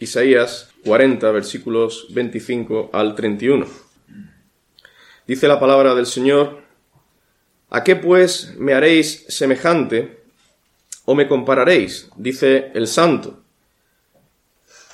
Isaías 0.00 0.70
40, 0.84 1.30
versículos 1.32 2.06
25 2.10 2.90
al 2.92 3.14
31. 3.14 3.66
Dice 5.26 5.48
la 5.48 5.58
palabra 5.58 5.94
del 5.94 6.06
Señor, 6.06 6.62
¿A 7.70 7.84
qué 7.84 7.96
pues 7.96 8.54
me 8.56 8.72
haréis 8.72 9.26
semejante 9.28 10.22
o 11.04 11.14
me 11.14 11.28
compararéis? 11.28 12.08
Dice 12.16 12.70
el 12.74 12.86
Santo. 12.86 13.40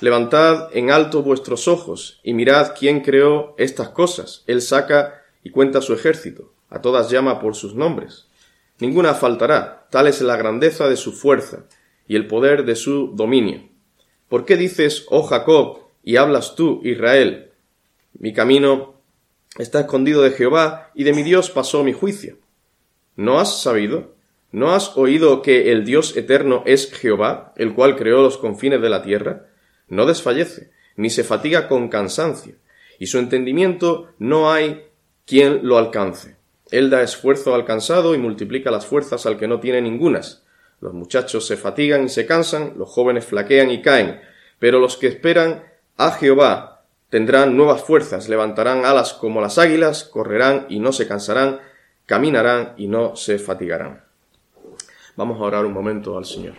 Levantad 0.01 0.75
en 0.75 0.91
alto 0.91 1.23
vuestros 1.23 1.69
ojos 1.69 2.19
y 2.21 2.33
mirad 2.33 2.73
quién 2.77 2.99
creó 2.99 3.55
estas 3.57 3.89
cosas. 3.89 4.43
Él 4.45 4.61
saca 4.61 5.21
y 5.41 5.51
cuenta 5.51 5.81
su 5.81 5.93
ejército, 5.93 6.51
a 6.69 6.81
todas 6.81 7.09
llama 7.09 7.39
por 7.39 7.55
sus 7.55 7.75
nombres. 7.75 8.27
Ninguna 8.79 9.13
faltará, 9.13 9.87
tal 9.89 10.07
es 10.07 10.19
la 10.21 10.35
grandeza 10.35 10.89
de 10.89 10.97
su 10.97 11.13
fuerza 11.13 11.63
y 12.07 12.17
el 12.17 12.27
poder 12.27 12.65
de 12.65 12.75
su 12.75 13.13
dominio. 13.15 13.74
¿Por 14.29 14.45
qué 14.45 14.57
dices, 14.57 15.05
oh 15.09 15.23
Jacob, 15.23 15.79
y 16.03 16.17
hablas 16.17 16.55
tú, 16.55 16.81
Israel? 16.83 17.51
Mi 18.13 18.33
camino 18.33 18.95
está 19.57 19.81
escondido 19.81 20.21
de 20.21 20.31
Jehová, 20.31 20.91
y 20.95 21.03
de 21.03 21.13
mi 21.13 21.23
Dios 21.23 21.49
pasó 21.49 21.83
mi 21.83 21.93
juicio. 21.93 22.37
¿No 23.15 23.39
has 23.39 23.61
sabido? 23.61 24.15
¿No 24.51 24.73
has 24.73 24.97
oído 24.97 25.41
que 25.41 25.71
el 25.71 25.85
Dios 25.85 26.15
eterno 26.15 26.63
es 26.65 26.91
Jehová, 26.91 27.53
el 27.57 27.73
cual 27.73 27.95
creó 27.95 28.21
los 28.21 28.37
confines 28.37 28.81
de 28.81 28.89
la 28.89 29.03
tierra? 29.03 29.47
No 29.87 30.05
desfallece, 30.05 30.71
ni 30.95 31.09
se 31.09 31.23
fatiga 31.23 31.67
con 31.67 31.89
cansancio, 31.89 32.55
y 32.97 33.07
su 33.07 33.19
entendimiento 33.19 34.09
no 34.17 34.51
hay 34.51 34.85
quien 35.25 35.67
lo 35.67 35.77
alcance. 35.77 36.37
Él 36.71 36.89
da 36.89 37.03
esfuerzo 37.03 37.53
al 37.53 37.65
cansado 37.65 38.15
y 38.15 38.17
multiplica 38.17 38.71
las 38.71 38.85
fuerzas 38.85 39.25
al 39.25 39.37
que 39.37 39.47
no 39.47 39.59
tiene 39.59 39.81
ningunas. 39.81 40.44
Los 40.81 40.93
muchachos 40.93 41.47
se 41.47 41.57
fatigan 41.57 42.03
y 42.03 42.09
se 42.09 42.25
cansan, 42.25 42.73
los 42.77 42.89
jóvenes 42.89 43.25
flaquean 43.25 43.71
y 43.71 43.81
caen, 43.81 44.21
pero 44.59 44.79
los 44.79 44.97
que 44.97 45.07
esperan 45.07 45.63
a 45.97 46.11
Jehová 46.11 46.83
tendrán 47.09 47.55
nuevas 47.55 47.83
fuerzas, 47.83 48.27
levantarán 48.27 48.85
alas 48.85 49.13
como 49.13 49.41
las 49.41 49.57
águilas, 49.57 50.03
correrán 50.03 50.65
y 50.69 50.79
no 50.79 50.91
se 50.91 51.07
cansarán, 51.07 51.59
caminarán 52.05 52.73
y 52.77 52.87
no 52.87 53.15
se 53.15 53.39
fatigarán. 53.39 54.03
Vamos 55.15 55.39
a 55.39 55.43
orar 55.43 55.65
un 55.65 55.73
momento 55.73 56.17
al 56.17 56.25
Señor. 56.25 56.55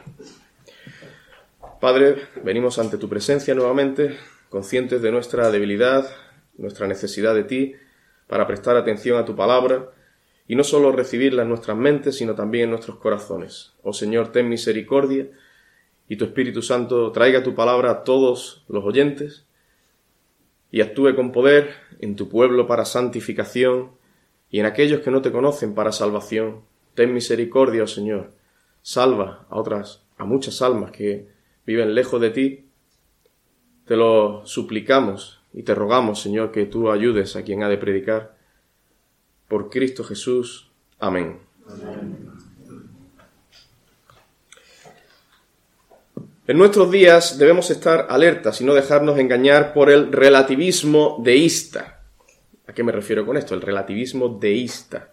Padre, 1.81 2.29
venimos 2.43 2.79
ante 2.79 2.97
tu 2.97 3.09
presencia 3.09 3.55
nuevamente, 3.55 4.17
conscientes 4.49 5.03
de 5.03 5.13
nuestra 5.13 5.51
debilidad, 5.51 6.09
nuestra 6.57 6.87
necesidad 6.87 7.35
de 7.35 7.45
ti, 7.45 7.75
para 8.27 8.47
prestar 8.47 8.77
atención 8.77 9.19
a 9.19 9.25
tu 9.25 9.37
palabra 9.37 9.91
y 10.49 10.55
no 10.55 10.65
solo 10.65 10.93
recibirla 10.93 11.43
en 11.43 11.49
nuestras 11.49 11.77
mentes, 11.77 12.17
sino 12.17 12.35
también 12.35 12.65
en 12.65 12.71
nuestros 12.71 12.99
corazones. 12.99 13.73
Oh 13.83 13.93
Señor, 13.93 14.33
ten 14.33 14.49
misericordia 14.49 15.29
y 16.09 16.17
tu 16.17 16.25
Espíritu 16.25 16.63
Santo 16.63 17.11
traiga 17.13 17.43
tu 17.43 17.55
palabra 17.55 17.91
a 17.91 18.05
todos 18.05 18.65
los 18.69 18.85
oyentes 18.85 19.45
y 20.71 20.81
actúe 20.81 21.15
con 21.15 21.33
poder 21.33 21.75
en 22.01 22.17
tu 22.17 22.29
pueblo 22.29 22.67
para 22.67 22.85
santificación 22.85 23.91
y 24.51 24.61
en 24.61 24.67
aquellos 24.67 25.01
que 25.01 25.11
no 25.11 25.23
te 25.23 25.33
conocen 25.33 25.75
para 25.75 25.93
salvación. 25.93 26.61
Ten 26.95 27.13
misericordia, 27.13 27.83
oh 27.83 27.87
Señor. 27.87 28.33
Salva 28.83 29.47
a 29.51 29.59
otras, 29.59 30.05
a 30.17 30.25
muchas 30.25 30.63
almas 30.63 30.93
que 30.93 31.29
viven 31.67 31.95
lejos 31.95 32.21
de 32.21 32.31
ti. 32.31 32.69
Te 33.85 33.97
lo 33.97 34.47
suplicamos 34.47 35.41
y 35.53 35.63
te 35.63 35.75
rogamos, 35.75 36.21
Señor, 36.21 36.53
que 36.53 36.67
tú 36.67 36.91
ayudes 36.91 37.35
a 37.35 37.43
quien 37.43 37.63
ha 37.65 37.69
de 37.69 37.79
predicar. 37.79 38.36
Por 39.49 39.71
Cristo 39.71 40.05
Jesús. 40.05 40.71
Amén. 40.99 41.39
En 46.49 46.59
nuestros 46.59 46.91
días 46.93 47.39
debemos 47.39 47.71
estar 47.71 48.07
alertas 48.09 48.61
y 48.61 48.65
no 48.65 48.75
dejarnos 48.75 49.19
engañar 49.19 49.73
por 49.73 49.91
el 49.91 50.13
relativismo 50.13 51.21
deísta. 51.23 52.05
¿A 52.69 52.73
qué 52.73 52.85
me 52.85 52.93
refiero 52.93 53.27
con 53.27 53.37
esto? 53.37 53.55
El 53.55 53.63
relativismo 53.63 54.29
deísta. 54.29 55.11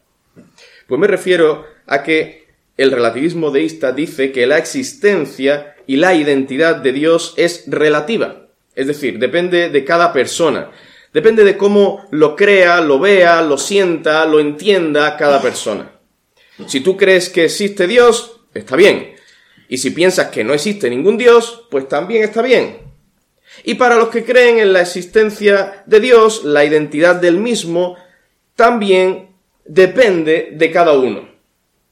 Pues 0.88 1.00
me 1.00 1.08
refiero 1.08 1.66
a 1.88 2.04
que 2.04 2.48
el 2.78 2.92
relativismo 2.92 3.52
deísta 3.52 3.92
dice 3.92 4.32
que 4.32 4.46
la 4.46 4.58
existencia 4.58 5.76
y 5.88 5.98
la 5.98 6.14
identidad 6.16 6.76
de 6.76 6.92
Dios 6.92 7.34
es 7.38 7.66
relativa. 7.68 8.48
Es 8.76 8.88
decir, 8.88 9.20
depende 9.20 9.70
de 9.70 9.86
cada 9.86 10.14
persona. 10.14 10.72
Depende 11.14 11.44
de 11.44 11.56
cómo 11.56 12.06
lo 12.10 12.36
crea, 12.36 12.82
lo 12.82 13.00
vea, 13.00 13.42
lo 13.42 13.58
sienta, 13.58 14.26
lo 14.26 14.40
entienda 14.40 15.16
cada 15.16 15.42
persona. 15.42 15.92
Si 16.68 16.82
tú 16.82 16.98
crees 16.98 17.30
que 17.30 17.46
existe 17.46 17.88
Dios, 17.88 18.42
está 18.54 18.76
bien. 18.76 19.14
Y 19.70 19.78
si 19.78 19.92
piensas 19.92 20.28
que 20.28 20.44
no 20.44 20.54
existe 20.54 20.90
ningún 20.90 21.18
Dios, 21.18 21.68
pues 21.70 21.88
también 21.88 22.24
está 22.24 22.42
bien. 22.42 22.80
Y 23.64 23.76
para 23.76 23.96
los 23.96 24.10
que 24.10 24.24
creen 24.24 24.58
en 24.58 24.74
la 24.74 24.82
existencia 24.82 25.84
de 25.86 26.00
Dios, 26.00 26.44
la 26.44 26.66
identidad 26.66 27.16
del 27.16 27.38
mismo 27.38 27.96
también 28.56 29.30
depende 29.66 30.50
de 30.54 30.72
cada 30.72 30.94
uno. 30.94 31.30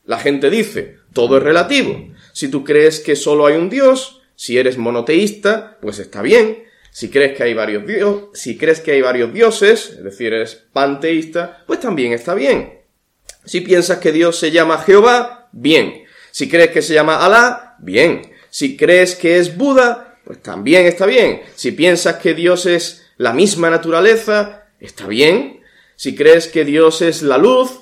La 0.05 0.19
gente 0.19 0.49
dice, 0.49 0.97
todo 1.13 1.37
es 1.37 1.43
relativo. 1.43 2.09
Si 2.33 2.47
tú 2.47 2.63
crees 2.63 2.99
que 2.99 3.15
solo 3.15 3.45
hay 3.45 3.55
un 3.55 3.69
Dios, 3.69 4.21
si 4.35 4.57
eres 4.57 4.77
monoteísta, 4.77 5.77
pues 5.81 5.99
está 5.99 6.21
bien. 6.21 6.63
Si 6.91 7.09
crees 7.09 7.37
que 7.37 7.43
hay 7.43 7.53
varios 7.53 7.87
dios, 7.87 8.25
si 8.33 8.57
crees 8.57 8.81
que 8.81 8.91
hay 8.91 9.01
varios 9.01 9.33
dioses, 9.33 9.95
es 9.97 10.03
decir, 10.03 10.33
eres 10.33 10.63
panteísta, 10.73 11.63
pues 11.65 11.79
también 11.79 12.11
está 12.11 12.33
bien. 12.33 12.81
Si 13.45 13.61
piensas 13.61 13.99
que 13.99 14.11
Dios 14.11 14.37
se 14.37 14.51
llama 14.51 14.77
Jehová, 14.77 15.49
bien. 15.53 16.03
Si 16.31 16.49
crees 16.49 16.71
que 16.71 16.81
se 16.81 16.93
llama 16.93 17.25
Alá, 17.25 17.77
bien. 17.79 18.33
Si 18.49 18.75
crees 18.75 19.15
que 19.15 19.37
es 19.37 19.57
Buda, 19.57 20.19
pues 20.25 20.41
también 20.41 20.85
está 20.85 21.05
bien. 21.05 21.41
Si 21.55 21.71
piensas 21.71 22.17
que 22.17 22.33
Dios 22.33 22.65
es 22.65 23.05
la 23.17 23.33
misma 23.33 23.69
naturaleza, 23.69 24.65
está 24.79 25.07
bien. 25.07 25.61
Si 25.95 26.13
crees 26.13 26.49
que 26.49 26.65
Dios 26.65 27.01
es 27.01 27.21
la 27.21 27.37
luz, 27.37 27.81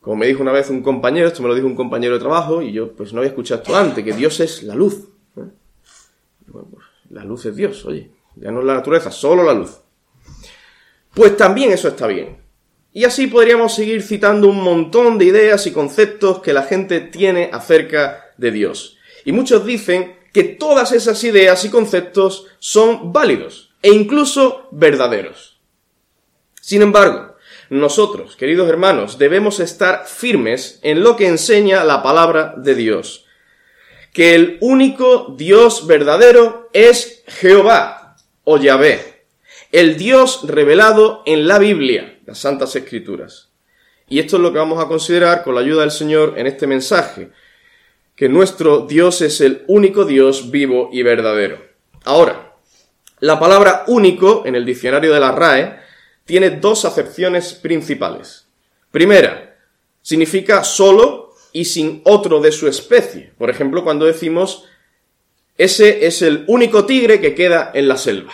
como 0.00 0.16
me 0.16 0.26
dijo 0.26 0.42
una 0.42 0.52
vez 0.52 0.70
un 0.70 0.82
compañero, 0.82 1.28
esto 1.28 1.40
me 1.42 1.48
lo 1.48 1.54
dijo 1.54 1.66
un 1.66 1.76
compañero 1.76 2.14
de 2.14 2.20
trabajo, 2.20 2.62
y 2.62 2.72
yo 2.72 2.92
pues 2.92 3.12
no 3.12 3.20
había 3.20 3.30
escuchado 3.30 3.62
esto 3.62 3.76
antes, 3.76 4.04
que 4.04 4.12
Dios 4.12 4.40
es 4.40 4.64
la 4.64 4.74
luz. 4.74 5.08
¿eh? 5.36 5.44
Pues, 6.50 6.64
la 7.10 7.24
luz 7.24 7.46
es 7.46 7.56
Dios, 7.56 7.84
oye, 7.86 8.10
ya 8.36 8.50
no 8.50 8.60
es 8.60 8.66
la 8.66 8.74
naturaleza, 8.74 9.10
solo 9.10 9.42
la 9.42 9.54
luz. 9.54 9.78
Pues 11.14 11.36
también 11.36 11.72
eso 11.72 11.88
está 11.88 12.06
bien. 12.06 12.44
Y 12.92 13.04
así 13.04 13.26
podríamos 13.26 13.74
seguir 13.74 14.02
citando 14.02 14.48
un 14.48 14.62
montón 14.62 15.18
de 15.18 15.24
ideas 15.24 15.66
y 15.66 15.72
conceptos 15.72 16.40
que 16.40 16.52
la 16.52 16.62
gente 16.62 17.00
tiene 17.00 17.50
acerca 17.52 18.32
de 18.36 18.50
Dios. 18.50 18.98
Y 19.24 19.32
muchos 19.32 19.64
dicen 19.64 20.16
que 20.32 20.44
todas 20.44 20.92
esas 20.92 21.22
ideas 21.24 21.64
y 21.64 21.70
conceptos 21.70 22.46
son 22.58 23.12
válidos 23.12 23.74
e 23.82 23.90
incluso 23.90 24.68
verdaderos. 24.70 25.60
Sin 26.60 26.82
embargo, 26.82 27.34
nosotros, 27.70 28.36
queridos 28.36 28.68
hermanos, 28.68 29.18
debemos 29.18 29.60
estar 29.60 30.06
firmes 30.06 30.78
en 30.82 31.02
lo 31.02 31.16
que 31.16 31.26
enseña 31.26 31.84
la 31.84 32.02
palabra 32.02 32.54
de 32.56 32.74
Dios. 32.74 33.26
Que 34.12 34.34
el 34.34 34.58
único 34.60 35.34
Dios 35.36 35.86
verdadero 35.86 36.70
es 36.72 37.24
Jehová 37.26 38.03
o 38.44 38.58
Yahvé, 38.58 39.24
el 39.72 39.96
Dios 39.96 40.46
revelado 40.46 41.22
en 41.26 41.48
la 41.48 41.58
Biblia 41.58 42.14
las 42.26 42.38
Santas 42.38 42.74
Escrituras. 42.76 43.50
Y 44.08 44.18
esto 44.18 44.36
es 44.36 44.42
lo 44.42 44.52
que 44.52 44.58
vamos 44.58 44.82
a 44.82 44.88
considerar 44.88 45.42
con 45.42 45.54
la 45.54 45.60
ayuda 45.60 45.82
del 45.82 45.90
Señor 45.90 46.34
en 46.36 46.46
este 46.46 46.66
mensaje, 46.66 47.30
que 48.14 48.28
nuestro 48.28 48.86
Dios 48.86 49.20
es 49.22 49.40
el 49.40 49.64
único 49.66 50.04
Dios 50.04 50.50
vivo 50.50 50.90
y 50.92 51.02
verdadero. 51.02 51.58
Ahora, 52.04 52.54
la 53.20 53.40
palabra 53.40 53.84
único 53.86 54.42
en 54.44 54.54
el 54.54 54.64
diccionario 54.64 55.12
de 55.12 55.20
la 55.20 55.32
RAE 55.32 55.80
tiene 56.24 56.50
dos 56.50 56.84
acepciones 56.84 57.54
principales. 57.54 58.46
Primera, 58.90 59.56
significa 60.02 60.62
solo 60.64 61.34
y 61.52 61.64
sin 61.64 62.02
otro 62.04 62.40
de 62.40 62.52
su 62.52 62.68
especie. 62.68 63.32
Por 63.38 63.50
ejemplo, 63.50 63.84
cuando 63.84 64.04
decimos 64.04 64.64
ese 65.56 66.06
es 66.06 66.22
el 66.22 66.44
único 66.48 66.84
tigre 66.84 67.20
que 67.20 67.34
queda 67.34 67.70
en 67.74 67.88
la 67.88 67.96
selva. 67.96 68.32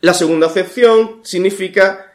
La 0.00 0.14
segunda 0.14 0.46
acepción 0.46 1.20
significa, 1.22 2.14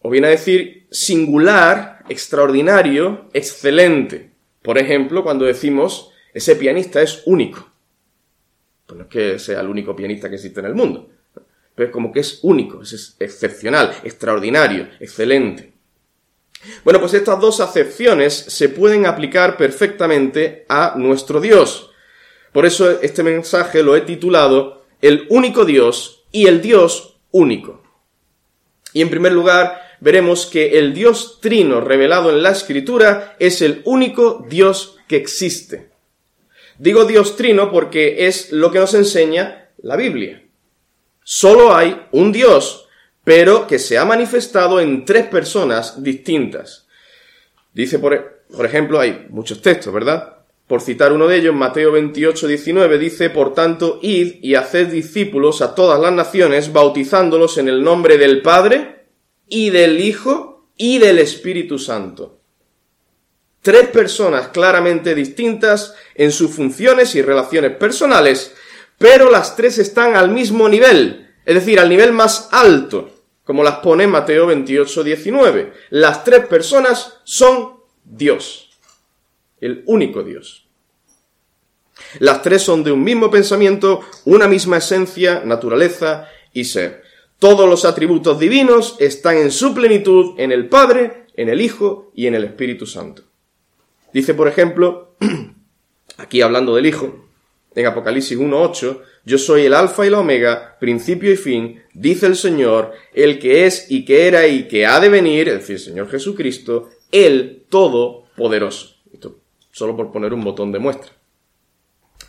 o 0.00 0.10
viene 0.10 0.28
a 0.28 0.30
decir, 0.30 0.86
singular, 0.90 2.04
extraordinario, 2.08 3.28
excelente. 3.32 4.30
Por 4.62 4.78
ejemplo, 4.78 5.22
cuando 5.22 5.44
decimos, 5.44 6.12
ese 6.32 6.56
pianista 6.56 7.02
es 7.02 7.22
único. 7.26 7.70
Pues 8.86 8.98
no 8.98 9.04
es 9.04 9.10
que 9.10 9.38
sea 9.38 9.60
el 9.60 9.68
único 9.68 9.94
pianista 9.94 10.28
que 10.28 10.36
existe 10.36 10.60
en 10.60 10.66
el 10.66 10.74
mundo, 10.74 11.10
pero 11.74 11.88
es 11.88 11.92
como 11.92 12.12
que 12.12 12.20
es 12.20 12.40
único, 12.42 12.82
es 12.82 13.16
excepcional, 13.18 13.94
extraordinario, 14.04 14.88
excelente. 15.00 15.72
Bueno, 16.84 17.00
pues 17.00 17.14
estas 17.14 17.40
dos 17.40 17.60
acepciones 17.60 18.34
se 18.34 18.68
pueden 18.68 19.06
aplicar 19.06 19.56
perfectamente 19.56 20.64
a 20.68 20.94
nuestro 20.96 21.40
Dios. 21.40 21.85
Por 22.56 22.64
eso 22.64 23.02
este 23.02 23.22
mensaje 23.22 23.82
lo 23.82 23.96
he 23.96 24.00
titulado 24.00 24.86
El 25.02 25.26
único 25.28 25.66
Dios 25.66 26.24
y 26.32 26.46
el 26.46 26.62
Dios 26.62 27.18
único. 27.30 27.82
Y 28.94 29.02
en 29.02 29.10
primer 29.10 29.32
lugar, 29.32 29.82
veremos 30.00 30.46
que 30.46 30.78
el 30.78 30.94
Dios 30.94 31.38
trino 31.42 31.82
revelado 31.82 32.30
en 32.30 32.42
la 32.42 32.52
Escritura 32.52 33.36
es 33.38 33.60
el 33.60 33.82
único 33.84 34.42
Dios 34.48 34.96
que 35.06 35.16
existe. 35.16 35.90
Digo 36.78 37.04
Dios 37.04 37.36
trino 37.36 37.70
porque 37.70 38.26
es 38.26 38.52
lo 38.52 38.72
que 38.72 38.78
nos 38.78 38.94
enseña 38.94 39.68
la 39.82 39.96
Biblia. 39.96 40.42
Solo 41.24 41.76
hay 41.76 42.06
un 42.12 42.32
Dios, 42.32 42.88
pero 43.22 43.66
que 43.66 43.78
se 43.78 43.98
ha 43.98 44.06
manifestado 44.06 44.80
en 44.80 45.04
tres 45.04 45.26
personas 45.26 46.02
distintas. 46.02 46.88
Dice, 47.74 47.98
por, 47.98 48.44
por 48.50 48.64
ejemplo, 48.64 48.98
hay 48.98 49.26
muchos 49.28 49.60
textos, 49.60 49.92
¿verdad? 49.92 50.35
Por 50.66 50.80
citar 50.80 51.12
uno 51.12 51.28
de 51.28 51.36
ellos, 51.36 51.54
Mateo 51.54 51.92
28, 51.92 52.48
19 52.48 52.98
dice, 52.98 53.30
Por 53.30 53.54
tanto, 53.54 54.00
id 54.02 54.38
y 54.42 54.56
haced 54.56 54.88
discípulos 54.88 55.62
a 55.62 55.76
todas 55.76 56.00
las 56.00 56.12
naciones, 56.12 56.72
bautizándolos 56.72 57.58
en 57.58 57.68
el 57.68 57.84
nombre 57.84 58.18
del 58.18 58.42
Padre 58.42 59.06
y 59.48 59.70
del 59.70 60.00
Hijo 60.00 60.66
y 60.76 60.98
del 60.98 61.20
Espíritu 61.20 61.78
Santo. 61.78 62.40
Tres 63.62 63.88
personas 63.88 64.48
claramente 64.48 65.14
distintas 65.14 65.94
en 66.16 66.32
sus 66.32 66.50
funciones 66.50 67.14
y 67.14 67.22
relaciones 67.22 67.76
personales, 67.76 68.52
pero 68.98 69.30
las 69.30 69.54
tres 69.54 69.78
están 69.78 70.16
al 70.16 70.30
mismo 70.30 70.68
nivel, 70.68 71.32
es 71.44 71.54
decir, 71.54 71.78
al 71.78 71.88
nivel 71.88 72.12
más 72.12 72.48
alto, 72.50 73.10
como 73.44 73.62
las 73.62 73.76
pone 73.76 74.08
Mateo 74.08 74.46
28, 74.46 75.04
19. 75.04 75.72
Las 75.90 76.24
tres 76.24 76.44
personas 76.46 77.20
son 77.22 77.76
Dios 78.04 78.65
el 79.60 79.82
único 79.86 80.22
Dios. 80.22 80.66
Las 82.18 82.42
tres 82.42 82.62
son 82.62 82.84
de 82.84 82.92
un 82.92 83.02
mismo 83.02 83.30
pensamiento, 83.30 84.00
una 84.24 84.48
misma 84.48 84.78
esencia, 84.78 85.42
naturaleza 85.44 86.28
y 86.52 86.64
ser. 86.64 87.02
Todos 87.38 87.68
los 87.68 87.84
atributos 87.84 88.38
divinos 88.38 88.96
están 88.98 89.36
en 89.36 89.50
su 89.50 89.74
plenitud 89.74 90.38
en 90.38 90.52
el 90.52 90.68
Padre, 90.68 91.26
en 91.36 91.48
el 91.48 91.60
Hijo 91.60 92.10
y 92.14 92.26
en 92.26 92.34
el 92.34 92.44
Espíritu 92.44 92.86
Santo. 92.86 93.22
Dice, 94.12 94.34
por 94.34 94.48
ejemplo, 94.48 95.16
aquí 96.16 96.40
hablando 96.40 96.74
del 96.74 96.86
Hijo, 96.86 97.26
en 97.74 97.86
Apocalipsis 97.86 98.38
1.8, 98.38 99.00
yo 99.26 99.38
soy 99.38 99.66
el 99.66 99.74
Alfa 99.74 100.06
y 100.06 100.10
la 100.10 100.20
Omega, 100.20 100.78
principio 100.80 101.30
y 101.30 101.36
fin, 101.36 101.82
dice 101.92 102.26
el 102.26 102.36
Señor, 102.36 102.92
el 103.12 103.38
que 103.38 103.66
es 103.66 103.90
y 103.90 104.06
que 104.06 104.26
era 104.28 104.46
y 104.46 104.66
que 104.66 104.86
ha 104.86 104.98
de 105.00 105.10
venir, 105.10 105.48
es 105.48 105.54
decir, 105.56 105.76
el 105.76 105.82
Señor 105.82 106.10
Jesucristo, 106.10 106.88
el 107.10 107.64
Todopoderoso 107.68 108.96
solo 109.76 109.94
por 109.94 110.10
poner 110.10 110.32
un 110.32 110.42
botón 110.42 110.72
de 110.72 110.78
muestra. 110.78 111.12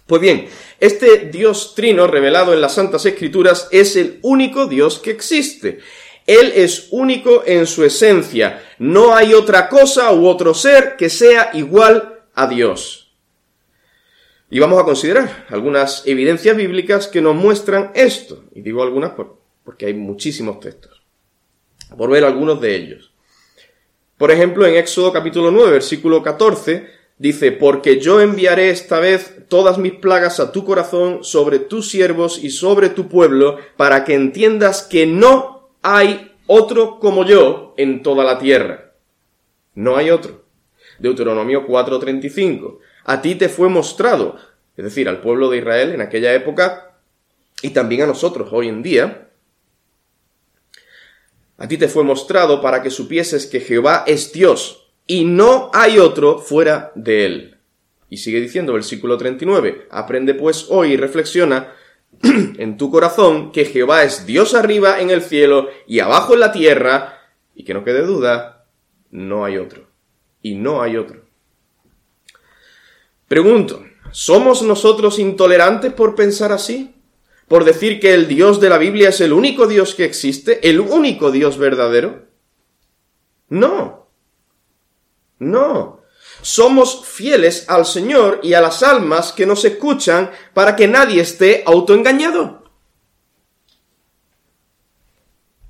Pues 0.05 0.21
bien, 0.21 0.49
este 0.81 1.29
Dios 1.31 1.75
trino 1.75 2.05
revelado 2.05 2.53
en 2.53 2.59
las 2.59 2.73
Santas 2.73 3.05
Escrituras 3.05 3.69
es 3.71 3.95
el 3.95 4.19
único 4.21 4.67
Dios 4.67 4.99
que 4.99 5.11
existe. 5.11 5.79
Él 6.25 6.51
es 6.53 6.89
único 6.91 7.44
en 7.45 7.65
su 7.65 7.85
esencia. 7.85 8.61
No 8.79 9.15
hay 9.15 9.33
otra 9.33 9.69
cosa 9.69 10.11
u 10.11 10.27
otro 10.27 10.53
ser 10.53 10.97
que 10.97 11.09
sea 11.09 11.51
igual 11.53 12.19
a 12.33 12.47
Dios. 12.47 13.15
Y 14.49 14.59
vamos 14.59 14.81
a 14.81 14.85
considerar 14.85 15.45
algunas 15.49 16.05
evidencias 16.05 16.57
bíblicas 16.57 17.07
que 17.07 17.21
nos 17.21 17.35
muestran 17.35 17.91
esto. 17.95 18.44
Y 18.55 18.61
digo 18.61 18.83
algunas 18.83 19.13
porque 19.63 19.85
hay 19.85 19.94
muchísimos 19.94 20.59
textos. 20.59 21.01
Por 21.97 22.09
ver 22.09 22.25
algunos 22.25 22.59
de 22.59 22.75
ellos. 22.75 23.13
Por 24.17 24.31
ejemplo, 24.31 24.65
en 24.65 24.75
Éxodo 24.75 25.13
capítulo 25.13 25.49
9, 25.49 25.71
versículo 25.71 26.21
14, 26.21 26.96
Dice, 27.19 27.52
porque 27.52 28.00
yo 28.00 28.22
enviaré 28.22 28.69
esta 28.69 29.00
vez 29.00 29.48
todas 29.48 29.80
mis 29.80 29.94
plagas 29.94 30.40
a 30.40 30.52
tu 30.52 30.64
corazón, 30.64 31.24
sobre 31.24 31.58
tus 31.58 31.90
siervos 31.90 32.44
y 32.44 32.52
sobre 32.52 32.90
tu 32.90 33.08
pueblo, 33.08 33.58
para 33.75 34.06
que 34.06 34.14
entiendas 34.14 34.84
que 34.84 35.08
no 35.08 35.69
hay 35.81 36.31
otro 36.46 37.00
como 37.00 37.25
yo 37.25 37.74
en 37.78 38.04
toda 38.04 38.24
la 38.24 38.38
tierra. 38.38 38.94
No 39.74 39.98
hay 39.98 40.12
otro. 40.12 40.46
Deuteronomio 41.00 41.66
4:35. 41.66 42.80
A 43.04 43.22
ti 43.22 43.36
te 43.36 43.50
fue 43.50 43.69
mostrado, 43.69 44.38
es 44.75 44.84
decir, 44.84 45.10
al 45.10 45.22
pueblo 45.22 45.50
de 45.50 45.58
Israel 45.58 45.92
en 45.92 46.02
aquella 46.02 46.34
época 46.34 47.00
y 47.62 47.72
también 47.72 48.02
a 48.02 48.08
nosotros 48.08 48.50
hoy 48.52 48.68
en 48.68 48.84
día. 48.84 49.30
A 51.58 51.68
ti 51.68 51.78
te 51.78 51.88
fue 51.88 52.04
mostrado 52.04 52.62
para 52.62 52.84
que 52.84 52.92
supieses 52.92 53.48
que 53.48 53.60
Jehová 53.60 54.04
es 54.06 54.31
Dios, 54.31 54.87
y 55.07 55.24
no 55.24 55.71
hay 55.74 55.98
otro 55.98 56.39
fuera 56.39 56.92
de 56.95 57.25
él. 57.25 57.57
Y 58.09 58.18
sigue 58.18 58.39
diciendo 58.39 58.74
versículo 58.74 59.18
39, 59.18 59.88
aprende 59.89 60.33
pues 60.33 60.68
hoy 60.69 60.94
y 60.94 60.98
reflexiona 60.98 61.74
en 62.21 62.77
tu 62.77 62.92
corazón 62.92 63.51
que 63.51 63.65
Jehová 63.65 64.04
es 64.04 64.25
Dios 64.25 64.54
arriba 64.54 65.00
en 65.00 65.09
el 65.09 65.21
cielo 65.21 65.69
y 65.88 66.00
abajo 66.00 66.33
en 66.33 66.42
la 66.42 66.51
tierra, 66.51 67.21
y 67.56 67.63
que 67.63 67.74
no 67.74 67.83
quede 67.83 68.04
duda, 68.04 68.65
no 69.09 69.45
hay 69.45 69.57
otro. 69.57 69.88
Y 70.42 70.56
no 70.56 70.81
hay 70.81 70.95
otro. 70.95 71.25
Pregunto, 73.27 73.83
¿somos 74.12 74.62
nosotros 74.62 75.19
intolerantes 75.19 75.92
por 75.92 76.15
pensar 76.15 76.51
así? 76.51 76.95
¿Por 77.48 77.65
decir 77.65 78.00
que 78.00 78.13
el 78.13 78.27
Dios 78.27 78.62
de 78.62 78.69
la 78.69 78.77
Biblia 78.77 79.09
es 79.09 79.21
el 79.21 79.33
único 79.33 79.68
Dios 79.68 79.95
que 79.95 80.06
existe? 80.06 80.69
¿El 80.69 80.80
único 80.80 81.31
Dios 81.31 81.57
verdadero? 81.57 82.25
No. 83.50 84.06
No. 85.39 86.01
Somos 86.42 87.06
fieles 87.06 87.69
al 87.69 87.86
Señor 87.86 88.39
y 88.44 88.54
a 88.54 88.62
las 88.62 88.84
almas 88.84 89.31
que 89.31 89.45
nos 89.45 89.66
escuchan 89.66 90.31
para 90.54 90.75
que 90.75 90.88
nadie 90.88 91.22
esté 91.22 91.63
autoengañado. 91.66 92.63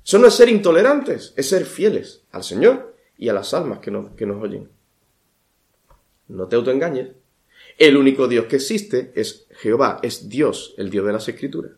Eso 0.04 0.18
no 0.18 0.26
es 0.26 0.34
ser 0.34 0.48
intolerantes, 0.48 1.34
es 1.36 1.48
ser 1.48 1.66
fieles 1.66 2.22
al 2.32 2.42
Señor 2.42 2.96
y 3.18 3.28
a 3.28 3.34
las 3.34 3.52
almas 3.52 3.80
que 3.80 3.90
nos, 3.90 4.12
que 4.12 4.24
nos 4.24 4.42
oyen. 4.42 4.70
No 6.28 6.46
te 6.48 6.56
autoengañes. 6.56 7.08
El 7.76 7.96
único 7.96 8.26
Dios 8.26 8.46
que 8.46 8.56
existe 8.56 9.12
es 9.14 9.46
Jehová, 9.50 10.00
es 10.02 10.28
Dios, 10.28 10.74
el 10.78 10.90
Dios 10.90 11.06
de 11.06 11.12
las 11.12 11.28
Escrituras. 11.28 11.72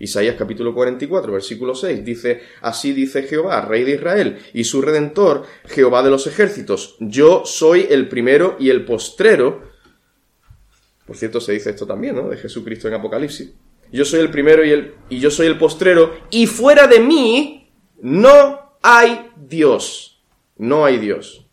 Isaías 0.00 0.34
capítulo 0.36 0.74
44, 0.74 1.30
versículo 1.30 1.74
6 1.74 2.02
dice, 2.02 2.40
Así 2.62 2.92
dice 2.92 3.22
Jehová, 3.22 3.60
Rey 3.60 3.84
de 3.84 3.96
Israel, 3.96 4.38
y 4.54 4.64
su 4.64 4.80
Redentor, 4.80 5.44
Jehová 5.66 6.02
de 6.02 6.08
los 6.08 6.26
ejércitos, 6.26 6.96
yo 7.00 7.42
soy 7.44 7.86
el 7.90 8.08
primero 8.08 8.56
y 8.58 8.70
el 8.70 8.86
postrero. 8.86 9.62
Por 11.06 11.16
cierto, 11.16 11.38
se 11.38 11.52
dice 11.52 11.70
esto 11.70 11.86
también, 11.86 12.16
¿no? 12.16 12.30
De 12.30 12.38
Jesucristo 12.38 12.88
en 12.88 12.94
Apocalipsis. 12.94 13.52
Yo 13.92 14.06
soy 14.06 14.20
el 14.20 14.30
primero 14.30 14.64
y, 14.64 14.70
el, 14.70 14.94
y 15.10 15.20
yo 15.20 15.30
soy 15.30 15.46
el 15.46 15.58
postrero, 15.58 16.14
y 16.30 16.46
fuera 16.46 16.86
de 16.86 17.00
mí 17.00 17.70
no 18.00 18.78
hay 18.82 19.30
Dios. 19.36 20.22
No 20.56 20.86
hay 20.86 20.96
Dios. 20.96 21.46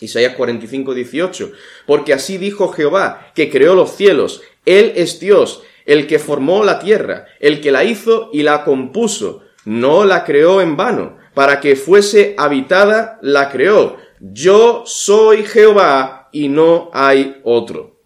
Isaías 0.00 0.34
45, 0.36 0.92
18. 0.92 1.52
Porque 1.86 2.12
así 2.12 2.36
dijo 2.36 2.68
Jehová, 2.68 3.32
que 3.34 3.50
creó 3.50 3.74
los 3.74 3.96
cielos. 3.96 4.42
Él 4.66 4.92
es 4.96 5.20
Dios 5.20 5.62
el 5.86 6.06
que 6.06 6.18
formó 6.18 6.64
la 6.64 6.78
tierra, 6.78 7.26
el 7.40 7.60
que 7.60 7.72
la 7.72 7.84
hizo 7.84 8.28
y 8.32 8.42
la 8.42 8.64
compuso, 8.64 9.44
no 9.64 10.04
la 10.04 10.24
creó 10.24 10.60
en 10.60 10.76
vano, 10.76 11.16
para 11.32 11.60
que 11.60 11.76
fuese 11.76 12.34
habitada, 12.36 13.18
la 13.22 13.48
creó. 13.50 13.96
Yo 14.20 14.82
soy 14.84 15.44
Jehová 15.44 16.28
y 16.32 16.48
no 16.48 16.90
hay 16.92 17.40
otro. 17.44 18.00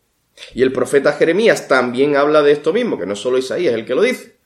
Y 0.55 0.63
el 0.63 0.73
profeta 0.73 1.13
Jeremías 1.13 1.69
también 1.69 2.17
habla 2.17 2.43
de 2.43 2.53
esto 2.53 2.73
mismo, 2.73 2.99
que 2.99 3.07
no 3.07 3.17
solo 3.17 3.39
Isaías 3.39 3.75
el 3.75 3.85
que 3.85 3.95
lo 3.95 4.03
dice. 4.03 4.37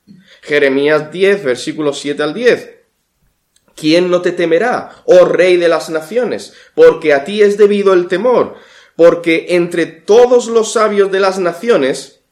Jeremías 0.43 1.11
10, 1.11 1.45
versículos 1.45 1.99
7 2.00 2.23
al 2.23 2.35
10. 2.35 2.71
¿Quién 3.75 4.11
no 4.11 4.23
te 4.23 4.33
temerá, 4.33 5.03
oh 5.05 5.25
rey 5.25 5.57
de 5.57 5.69
las 5.69 5.91
naciones? 5.91 6.55
Porque 6.75 7.12
a 7.12 7.25
ti 7.25 7.43
es 7.43 7.57
debido 7.57 7.93
el 7.93 8.07
temor, 8.07 8.55
porque 8.97 9.47
entre 9.50 9.87
todos 9.87 10.47
los 10.47 10.73
sabios 10.73 11.11
de 11.11 11.21
las 11.21 11.38
naciones 11.38 12.24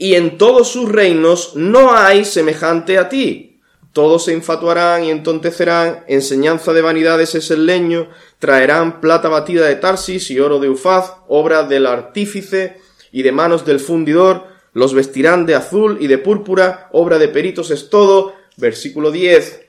y 0.00 0.14
en 0.14 0.38
todos 0.38 0.68
sus 0.68 0.88
reinos 0.88 1.56
no 1.56 1.92
hay 1.92 2.24
semejante 2.24 2.98
a 2.98 3.08
ti. 3.08 3.60
Todos 3.92 4.26
se 4.26 4.32
infatuarán 4.32 5.02
y 5.02 5.10
entontecerán, 5.10 6.04
enseñanza 6.06 6.72
de 6.72 6.82
vanidades 6.82 7.34
es 7.34 7.50
el 7.50 7.66
leño, 7.66 8.08
traerán 8.38 9.00
plata 9.00 9.28
batida 9.28 9.66
de 9.66 9.74
Tarsis 9.74 10.30
y 10.30 10.38
oro 10.38 10.60
de 10.60 10.70
Ufaz, 10.70 11.14
obra 11.26 11.64
del 11.64 11.84
artífice 11.84 12.76
y 13.10 13.22
de 13.22 13.32
manos 13.32 13.66
del 13.66 13.80
fundidor, 13.80 14.46
los 14.72 14.94
vestirán 14.94 15.46
de 15.46 15.56
azul 15.56 15.98
y 16.00 16.06
de 16.06 16.18
púrpura, 16.18 16.88
obra 16.92 17.18
de 17.18 17.26
peritos 17.26 17.72
es 17.72 17.90
todo. 17.90 18.34
Versículo 18.56 19.10
10. 19.10 19.66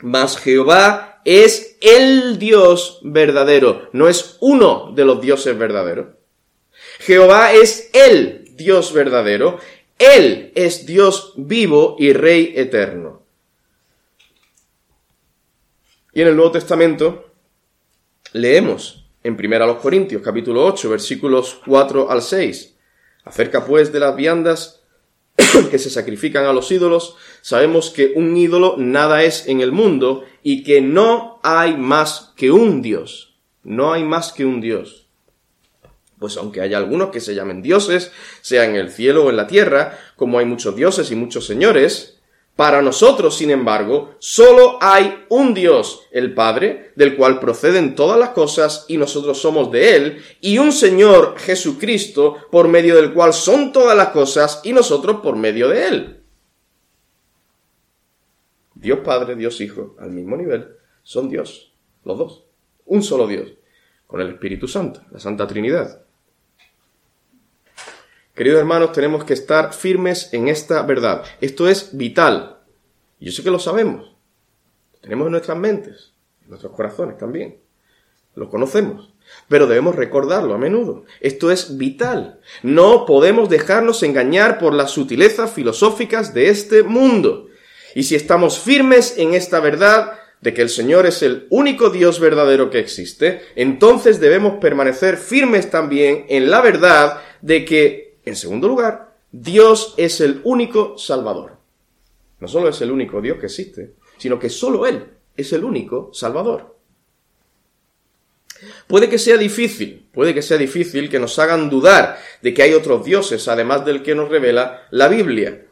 Mas 0.00 0.38
Jehová 0.38 1.20
es 1.26 1.76
el 1.82 2.38
Dios 2.38 3.00
verdadero, 3.02 3.90
no 3.92 4.08
es 4.08 4.38
uno 4.40 4.92
de 4.94 5.04
los 5.04 5.20
dioses 5.20 5.58
verdaderos. 5.58 6.06
Jehová 7.00 7.52
es 7.52 7.90
el 7.92 8.43
Dios 8.56 8.92
verdadero, 8.92 9.58
Él 9.98 10.52
es 10.54 10.86
Dios 10.86 11.32
vivo 11.36 11.96
y 11.98 12.12
Rey 12.12 12.52
eterno. 12.56 13.22
Y 16.12 16.22
en 16.22 16.28
el 16.28 16.36
Nuevo 16.36 16.52
Testamento 16.52 17.32
leemos 18.32 19.06
en 19.24 19.34
1 19.34 19.78
Corintios 19.80 20.22
capítulo 20.22 20.64
8 20.64 20.90
versículos 20.90 21.60
4 21.66 22.10
al 22.10 22.22
6. 22.22 22.76
Acerca 23.24 23.64
pues 23.64 23.92
de 23.92 24.00
las 24.00 24.14
viandas 24.14 24.82
que 25.70 25.78
se 25.78 25.90
sacrifican 25.90 26.44
a 26.44 26.52
los 26.52 26.70
ídolos, 26.70 27.16
sabemos 27.40 27.90
que 27.90 28.12
un 28.14 28.36
ídolo 28.36 28.76
nada 28.78 29.24
es 29.24 29.48
en 29.48 29.60
el 29.60 29.72
mundo 29.72 30.24
y 30.42 30.62
que 30.62 30.80
no 30.80 31.40
hay 31.42 31.76
más 31.76 32.32
que 32.36 32.52
un 32.52 32.82
Dios. 32.82 33.36
No 33.64 33.92
hay 33.92 34.04
más 34.04 34.32
que 34.32 34.44
un 34.44 34.60
Dios. 34.60 35.03
Pues 36.24 36.38
aunque 36.38 36.62
haya 36.62 36.78
algunos 36.78 37.10
que 37.10 37.20
se 37.20 37.34
llamen 37.34 37.60
dioses, 37.60 38.10
sea 38.40 38.64
en 38.64 38.76
el 38.76 38.90
cielo 38.90 39.26
o 39.26 39.28
en 39.28 39.36
la 39.36 39.46
tierra, 39.46 39.98
como 40.16 40.38
hay 40.38 40.46
muchos 40.46 40.74
dioses 40.74 41.10
y 41.10 41.14
muchos 41.14 41.46
señores, 41.46 42.18
para 42.56 42.80
nosotros, 42.80 43.36
sin 43.36 43.50
embargo, 43.50 44.14
solo 44.20 44.78
hay 44.80 45.26
un 45.28 45.52
Dios, 45.52 46.06
el 46.12 46.32
Padre, 46.32 46.92
del 46.96 47.14
cual 47.14 47.40
proceden 47.40 47.94
todas 47.94 48.18
las 48.18 48.30
cosas 48.30 48.86
y 48.88 48.96
nosotros 48.96 49.38
somos 49.38 49.70
de 49.70 49.96
Él, 49.96 50.22
y 50.40 50.56
un 50.56 50.72
Señor 50.72 51.34
Jesucristo, 51.36 52.38
por 52.50 52.68
medio 52.68 52.96
del 52.96 53.12
cual 53.12 53.34
son 53.34 53.70
todas 53.70 53.94
las 53.94 54.08
cosas 54.08 54.62
y 54.64 54.72
nosotros 54.72 55.20
por 55.20 55.36
medio 55.36 55.68
de 55.68 55.88
Él. 55.88 56.22
Dios 58.74 59.00
Padre, 59.00 59.36
Dios 59.36 59.60
Hijo, 59.60 59.94
al 59.98 60.10
mismo 60.12 60.38
nivel, 60.38 60.68
son 61.02 61.28
Dios, 61.28 61.74
los 62.02 62.16
dos, 62.16 62.44
un 62.86 63.02
solo 63.02 63.26
Dios, 63.26 63.52
con 64.06 64.22
el 64.22 64.30
Espíritu 64.30 64.66
Santo, 64.66 65.02
la 65.10 65.20
Santa 65.20 65.46
Trinidad. 65.46 66.04
Queridos 68.34 68.58
hermanos, 68.58 68.90
tenemos 68.90 69.22
que 69.22 69.32
estar 69.32 69.72
firmes 69.72 70.30
en 70.32 70.48
esta 70.48 70.82
verdad. 70.82 71.22
Esto 71.40 71.68
es 71.68 71.96
vital. 71.96 72.58
Yo 73.20 73.30
sé 73.30 73.44
que 73.44 73.50
lo 73.50 73.60
sabemos. 73.60 74.16
Lo 74.92 74.98
tenemos 74.98 75.26
en 75.26 75.32
nuestras 75.32 75.56
mentes, 75.56 76.12
en 76.42 76.48
nuestros 76.48 76.72
corazones 76.72 77.16
también. 77.16 77.60
Lo 78.34 78.50
conocemos. 78.50 79.14
Pero 79.48 79.68
debemos 79.68 79.94
recordarlo 79.94 80.52
a 80.52 80.58
menudo. 80.58 81.04
Esto 81.20 81.52
es 81.52 81.78
vital. 81.78 82.40
No 82.64 83.06
podemos 83.06 83.48
dejarnos 83.48 84.02
engañar 84.02 84.58
por 84.58 84.74
las 84.74 84.90
sutilezas 84.90 85.52
filosóficas 85.52 86.34
de 86.34 86.48
este 86.48 86.82
mundo. 86.82 87.46
Y 87.94 88.02
si 88.02 88.16
estamos 88.16 88.58
firmes 88.58 89.16
en 89.16 89.34
esta 89.34 89.60
verdad 89.60 90.18
de 90.40 90.52
que 90.52 90.62
el 90.62 90.70
Señor 90.70 91.06
es 91.06 91.22
el 91.22 91.46
único 91.50 91.88
Dios 91.88 92.18
verdadero 92.18 92.68
que 92.68 92.80
existe, 92.80 93.42
entonces 93.54 94.18
debemos 94.18 94.54
permanecer 94.60 95.18
firmes 95.18 95.70
también 95.70 96.26
en 96.28 96.50
la 96.50 96.60
verdad 96.60 97.22
de 97.40 97.64
que 97.64 98.13
en 98.24 98.36
segundo 98.36 98.68
lugar, 98.68 99.14
Dios 99.30 99.94
es 99.96 100.20
el 100.20 100.40
único 100.44 100.96
Salvador. 100.96 101.56
No 102.40 102.48
solo 102.48 102.68
es 102.68 102.80
el 102.80 102.90
único 102.90 103.20
Dios 103.20 103.38
que 103.38 103.46
existe, 103.46 103.94
sino 104.16 104.38
que 104.38 104.48
solo 104.48 104.86
Él 104.86 105.04
es 105.36 105.52
el 105.52 105.64
único 105.64 106.10
Salvador. 106.12 106.74
Puede 108.86 109.08
que 109.08 109.18
sea 109.18 109.36
difícil, 109.36 110.08
puede 110.12 110.34
que 110.34 110.42
sea 110.42 110.56
difícil 110.56 111.10
que 111.10 111.18
nos 111.18 111.38
hagan 111.38 111.68
dudar 111.68 112.18
de 112.42 112.54
que 112.54 112.62
hay 112.62 112.72
otros 112.72 113.04
dioses 113.04 113.48
además 113.48 113.84
del 113.84 114.02
que 114.02 114.14
nos 114.14 114.28
revela 114.28 114.86
la 114.90 115.08
Biblia. 115.08 115.66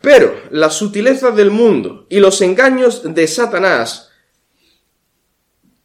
Pero 0.00 0.34
las 0.50 0.74
sutilezas 0.74 1.34
del 1.34 1.50
mundo 1.50 2.06
y 2.08 2.20
los 2.20 2.40
engaños 2.42 3.02
de 3.14 3.26
Satanás 3.26 4.10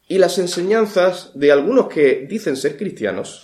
y 0.06 0.18
las 0.18 0.38
enseñanzas 0.38 1.32
de 1.34 1.50
algunos 1.50 1.88
que 1.88 2.26
dicen 2.28 2.56
ser 2.56 2.76
cristianos 2.76 3.43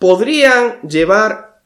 podrían 0.00 0.80
llevar, 0.82 1.62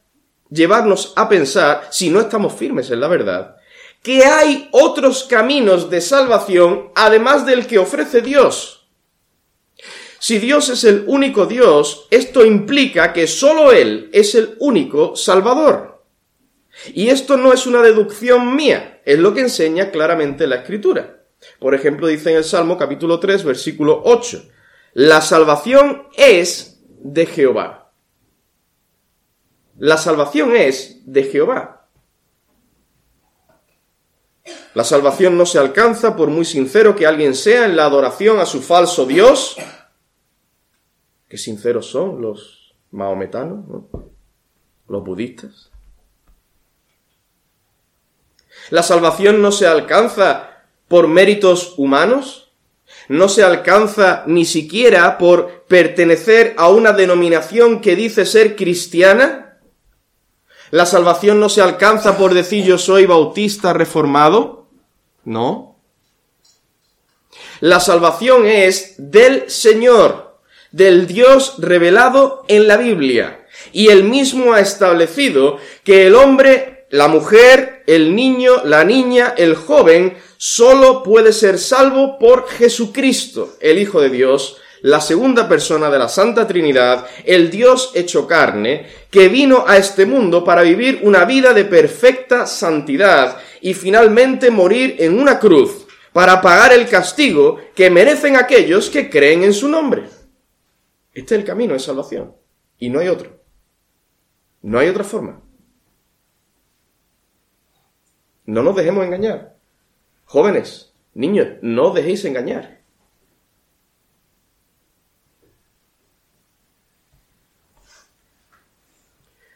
llevarnos 0.51 1.13
a 1.15 1.27
pensar, 1.27 1.87
si 1.89 2.11
no 2.11 2.19
estamos 2.19 2.53
firmes 2.53 2.91
en 2.91 2.99
la 2.99 3.07
verdad, 3.07 3.55
que 4.03 4.23
hay 4.23 4.69
otros 4.71 5.23
caminos 5.23 5.89
de 5.89 6.01
salvación 6.01 6.91
además 6.93 7.47
del 7.47 7.65
que 7.65 7.79
ofrece 7.79 8.21
Dios. 8.21 8.87
Si 10.19 10.37
Dios 10.37 10.69
es 10.69 10.83
el 10.83 11.05
único 11.07 11.45
Dios, 11.45 12.07
esto 12.11 12.45
implica 12.45 13.13
que 13.13 13.25
sólo 13.25 13.71
Él 13.71 14.09
es 14.13 14.35
el 14.35 14.55
único 14.59 15.15
Salvador. 15.15 16.03
Y 16.93 17.09
esto 17.09 17.37
no 17.37 17.53
es 17.53 17.65
una 17.65 17.81
deducción 17.81 18.55
mía, 18.55 19.01
es 19.05 19.17
lo 19.17 19.33
que 19.33 19.41
enseña 19.41 19.91
claramente 19.91 20.45
la 20.45 20.57
Escritura. 20.57 21.23
Por 21.59 21.73
ejemplo, 21.73 22.07
dice 22.07 22.31
en 22.31 22.37
el 22.37 22.43
Salmo 22.43 22.77
capítulo 22.77 23.19
3, 23.19 23.43
versículo 23.43 24.01
8, 24.03 24.43
la 24.93 25.21
salvación 25.21 26.07
es 26.17 26.81
de 26.87 27.25
Jehová. 27.25 27.84
La 29.77 29.97
salvación 29.97 30.55
es 30.55 31.01
de 31.05 31.23
Jehová. 31.23 31.87
La 34.73 34.83
salvación 34.83 35.37
no 35.37 35.45
se 35.45 35.57
alcanza 35.57 36.15
por 36.15 36.29
muy 36.29 36.45
sincero 36.45 36.95
que 36.95 37.05
alguien 37.07 37.33
sea 37.33 37.65
en 37.65 37.75
la 37.75 37.85
adoración 37.85 38.39
a 38.39 38.45
su 38.45 38.61
falso 38.61 39.05
Dios. 39.05 39.55
Qué 41.27 41.37
sinceros 41.37 41.87
son 41.87 42.21
los 42.21 42.75
mahometanos, 42.91 43.65
los 44.87 45.03
budistas. 45.03 45.71
La 48.69 48.83
salvación 48.83 49.41
no 49.41 49.51
se 49.51 49.67
alcanza 49.67 50.49
por 50.87 51.07
méritos 51.07 51.75
humanos, 51.77 52.51
no 53.07 53.29
se 53.29 53.43
alcanza 53.43 54.23
ni 54.27 54.45
siquiera 54.45 55.17
por 55.17 55.65
pertenecer 55.67 56.53
a 56.57 56.69
una 56.69 56.91
denominación 56.91 57.81
que 57.81 57.95
dice 57.95 58.25
ser 58.25 58.55
cristiana, 58.55 59.44
la 60.75 60.85
salvación 60.85 61.39
no 61.39 61.47
se 61.47 61.61
alcanza 61.61 62.17
por 62.17 62.33
decir 62.33 62.65
yo 62.65 62.77
soy 62.77 63.05
bautista 63.05 63.71
reformado. 63.71 64.67
No. 65.23 65.77
La 67.61 67.79
salvación 67.79 68.45
es 68.45 68.95
del 68.97 69.49
Señor, 69.49 70.37
del 70.71 71.07
Dios 71.07 71.55
revelado 71.59 72.43
en 72.49 72.67
la 72.67 72.75
Biblia. 72.75 73.47
Y 73.71 73.87
él 73.87 74.03
mismo 74.03 74.51
ha 74.51 74.59
establecido 74.59 75.59
que 75.85 76.07
el 76.07 76.15
hombre, 76.15 76.87
la 76.89 77.07
mujer, 77.07 77.83
el 77.87 78.13
niño, 78.13 78.65
la 78.65 78.83
niña, 78.83 79.33
el 79.37 79.55
joven, 79.55 80.17
solo 80.35 81.03
puede 81.03 81.31
ser 81.31 81.57
salvo 81.57 82.19
por 82.19 82.49
Jesucristo, 82.49 83.55
el 83.61 83.79
Hijo 83.79 84.01
de 84.01 84.09
Dios, 84.09 84.57
la 84.85 85.01
segunda 85.01 85.49
persona 85.49 85.89
de 85.89 85.97
la 85.97 86.07
Santa 86.07 86.45
Trinidad, 86.45 87.07
el 87.23 87.49
Dios 87.49 87.91
hecho 87.95 88.27
carne, 88.27 88.85
que 89.09 89.29
vino 89.29 89.63
a 89.65 89.77
este 89.77 90.05
mundo 90.05 90.43
para 90.43 90.61
vivir 90.61 90.99
una 91.01 91.25
vida 91.25 91.55
de 91.55 91.65
perfecta 91.65 92.45
santidad 92.45 93.39
y 93.61 93.73
finalmente 93.73 94.51
morir 94.51 94.97
en 94.99 95.19
una 95.19 95.39
cruz 95.39 95.87
para 96.13 96.39
pagar 96.39 96.71
el 96.71 96.87
castigo 96.87 97.59
que 97.73 97.89
merecen 97.89 98.35
aquellos 98.35 98.91
que 98.91 99.09
creen 99.09 99.43
en 99.43 99.53
su 99.53 99.67
nombre. 99.67 100.03
Este 101.15 101.33
es 101.33 101.39
el 101.41 101.47
camino 101.47 101.73
de 101.73 101.79
salvación 101.79 102.35
y 102.77 102.91
no 102.91 102.99
hay 102.99 103.07
otro. 103.07 103.41
No 104.61 104.77
hay 104.77 104.87
otra 104.87 105.03
forma. 105.03 105.41
No 108.45 108.61
nos 108.61 108.75
dejemos 108.75 109.03
engañar. 109.03 109.57
Jóvenes, 110.25 110.93
niños, 111.15 111.47
no 111.63 111.87
os 111.87 111.95
dejéis 111.95 112.23
engañar. 112.25 112.84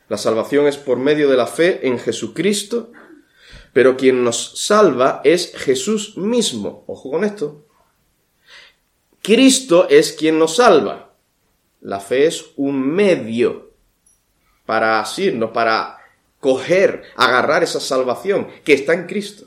La 0.10 0.18
salvación 0.18 0.68
es 0.68 0.78
por 0.78 0.98
medio 0.98 1.30
de 1.30 1.38
la 1.38 1.48
fe 1.48 1.88
en 1.88 2.00
Jesucristo, 2.00 2.92
pero 3.74 3.96
quien 3.96 4.24
nos 4.24 4.60
salva 4.60 5.22
es 5.24 5.56
Jesús 5.56 6.18
mismo. 6.18 6.84
Ojo 6.88 7.12
con 7.12 7.24
esto. 7.24 7.68
Cristo 9.22 9.88
es 9.88 10.12
quien 10.14 10.40
nos 10.40 10.56
salva. 10.56 11.14
La 11.82 12.00
fe 12.00 12.26
es 12.26 12.48
un 12.58 12.82
medio 12.82 13.72
para 14.66 15.00
asirnos, 15.00 15.52
para 15.52 15.98
coger, 16.40 17.04
agarrar 17.16 17.64
esa 17.64 17.80
salvación 17.80 18.48
que 18.64 18.74
está 18.74 18.94
en 18.94 19.06
Cristo. 19.06 19.46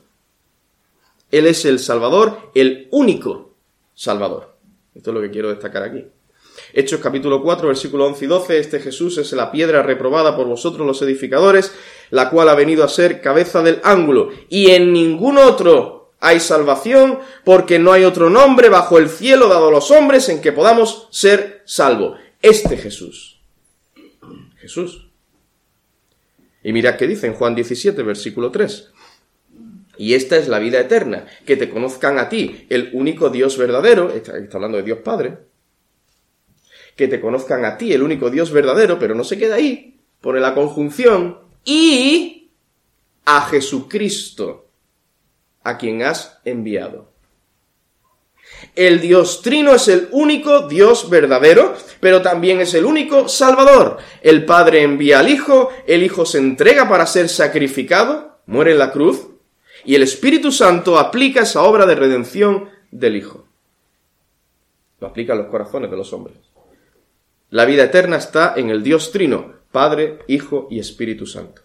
Él 1.30 1.46
es 1.46 1.64
el 1.64 1.78
Salvador, 1.80 2.50
el 2.54 2.88
único 2.92 3.56
Salvador. 3.94 4.56
Esto 4.94 5.10
es 5.10 5.14
lo 5.14 5.20
que 5.20 5.30
quiero 5.30 5.48
destacar 5.48 5.82
aquí. 5.82 6.06
Hechos 6.74 7.00
capítulo 7.00 7.42
4, 7.42 7.68
versículo 7.68 8.06
11 8.06 8.24
y 8.24 8.28
12, 8.28 8.58
este 8.58 8.80
Jesús 8.80 9.18
es 9.18 9.32
la 9.32 9.52
piedra 9.52 9.82
reprobada 9.82 10.34
por 10.34 10.46
vosotros 10.46 10.86
los 10.86 11.02
edificadores, 11.02 11.74
la 12.10 12.30
cual 12.30 12.48
ha 12.48 12.54
venido 12.54 12.82
a 12.82 12.88
ser 12.88 13.20
cabeza 13.20 13.62
del 13.62 13.80
ángulo, 13.84 14.30
y 14.48 14.70
en 14.70 14.92
ningún 14.92 15.36
otro 15.36 16.12
hay 16.18 16.40
salvación, 16.40 17.18
porque 17.44 17.78
no 17.78 17.92
hay 17.92 18.04
otro 18.04 18.30
nombre 18.30 18.70
bajo 18.70 18.96
el 18.96 19.10
cielo 19.10 19.48
dado 19.48 19.68
a 19.68 19.70
los 19.70 19.90
hombres 19.90 20.28
en 20.28 20.40
que 20.40 20.52
podamos 20.52 21.08
ser 21.10 21.62
salvos. 21.66 22.18
Este 22.40 22.76
Jesús. 22.76 23.42
Jesús. 24.56 25.08
Y 26.62 26.72
mirad 26.72 26.96
qué 26.96 27.06
dice 27.06 27.26
en 27.26 27.34
Juan 27.34 27.54
17, 27.54 28.02
versículo 28.02 28.50
3. 28.50 28.92
Y 29.98 30.14
esta 30.14 30.36
es 30.36 30.48
la 30.48 30.58
vida 30.58 30.80
eterna, 30.80 31.26
que 31.44 31.56
te 31.56 31.68
conozcan 31.68 32.18
a 32.18 32.28
ti, 32.28 32.66
el 32.70 32.90
único 32.92 33.28
Dios 33.28 33.58
verdadero, 33.58 34.10
está, 34.10 34.38
está 34.38 34.56
hablando 34.56 34.78
de 34.78 34.84
Dios 34.84 35.00
Padre, 35.04 35.51
que 36.96 37.08
te 37.08 37.20
conozcan 37.20 37.64
a 37.64 37.76
ti, 37.76 37.92
el 37.92 38.02
único 38.02 38.30
Dios 38.30 38.52
verdadero, 38.52 38.98
pero 38.98 39.14
no 39.14 39.24
se 39.24 39.38
queda 39.38 39.56
ahí, 39.56 40.00
pone 40.20 40.40
la 40.40 40.54
conjunción, 40.54 41.38
y 41.64 42.50
a 43.24 43.42
Jesucristo, 43.42 44.66
a 45.62 45.78
quien 45.78 46.02
has 46.02 46.40
enviado. 46.44 47.12
El 48.74 49.00
Dios 49.00 49.42
Trino 49.42 49.74
es 49.74 49.88
el 49.88 50.08
único 50.12 50.68
Dios 50.68 51.10
verdadero, 51.10 51.74
pero 52.00 52.22
también 52.22 52.60
es 52.60 52.74
el 52.74 52.84
único 52.84 53.28
Salvador. 53.28 53.98
El 54.22 54.44
Padre 54.44 54.82
envía 54.82 55.20
al 55.20 55.28
Hijo, 55.28 55.70
el 55.86 56.02
Hijo 56.02 56.24
se 56.24 56.38
entrega 56.38 56.88
para 56.88 57.06
ser 57.06 57.28
sacrificado, 57.28 58.38
muere 58.46 58.72
en 58.72 58.78
la 58.78 58.92
cruz, 58.92 59.26
y 59.84 59.94
el 59.94 60.02
Espíritu 60.02 60.52
Santo 60.52 60.98
aplica 60.98 61.42
esa 61.42 61.62
obra 61.62 61.86
de 61.86 61.94
redención 61.94 62.70
del 62.90 63.16
Hijo. 63.16 63.46
Lo 65.00 65.08
aplica 65.08 65.32
en 65.32 65.40
los 65.40 65.48
corazones 65.48 65.90
de 65.90 65.96
los 65.96 66.12
hombres. 66.12 66.36
La 67.52 67.66
vida 67.66 67.84
eterna 67.84 68.16
está 68.16 68.54
en 68.56 68.70
el 68.70 68.82
Dios 68.82 69.12
Trino, 69.12 69.56
Padre, 69.70 70.20
Hijo 70.26 70.68
y 70.70 70.78
Espíritu 70.78 71.26
Santo. 71.26 71.60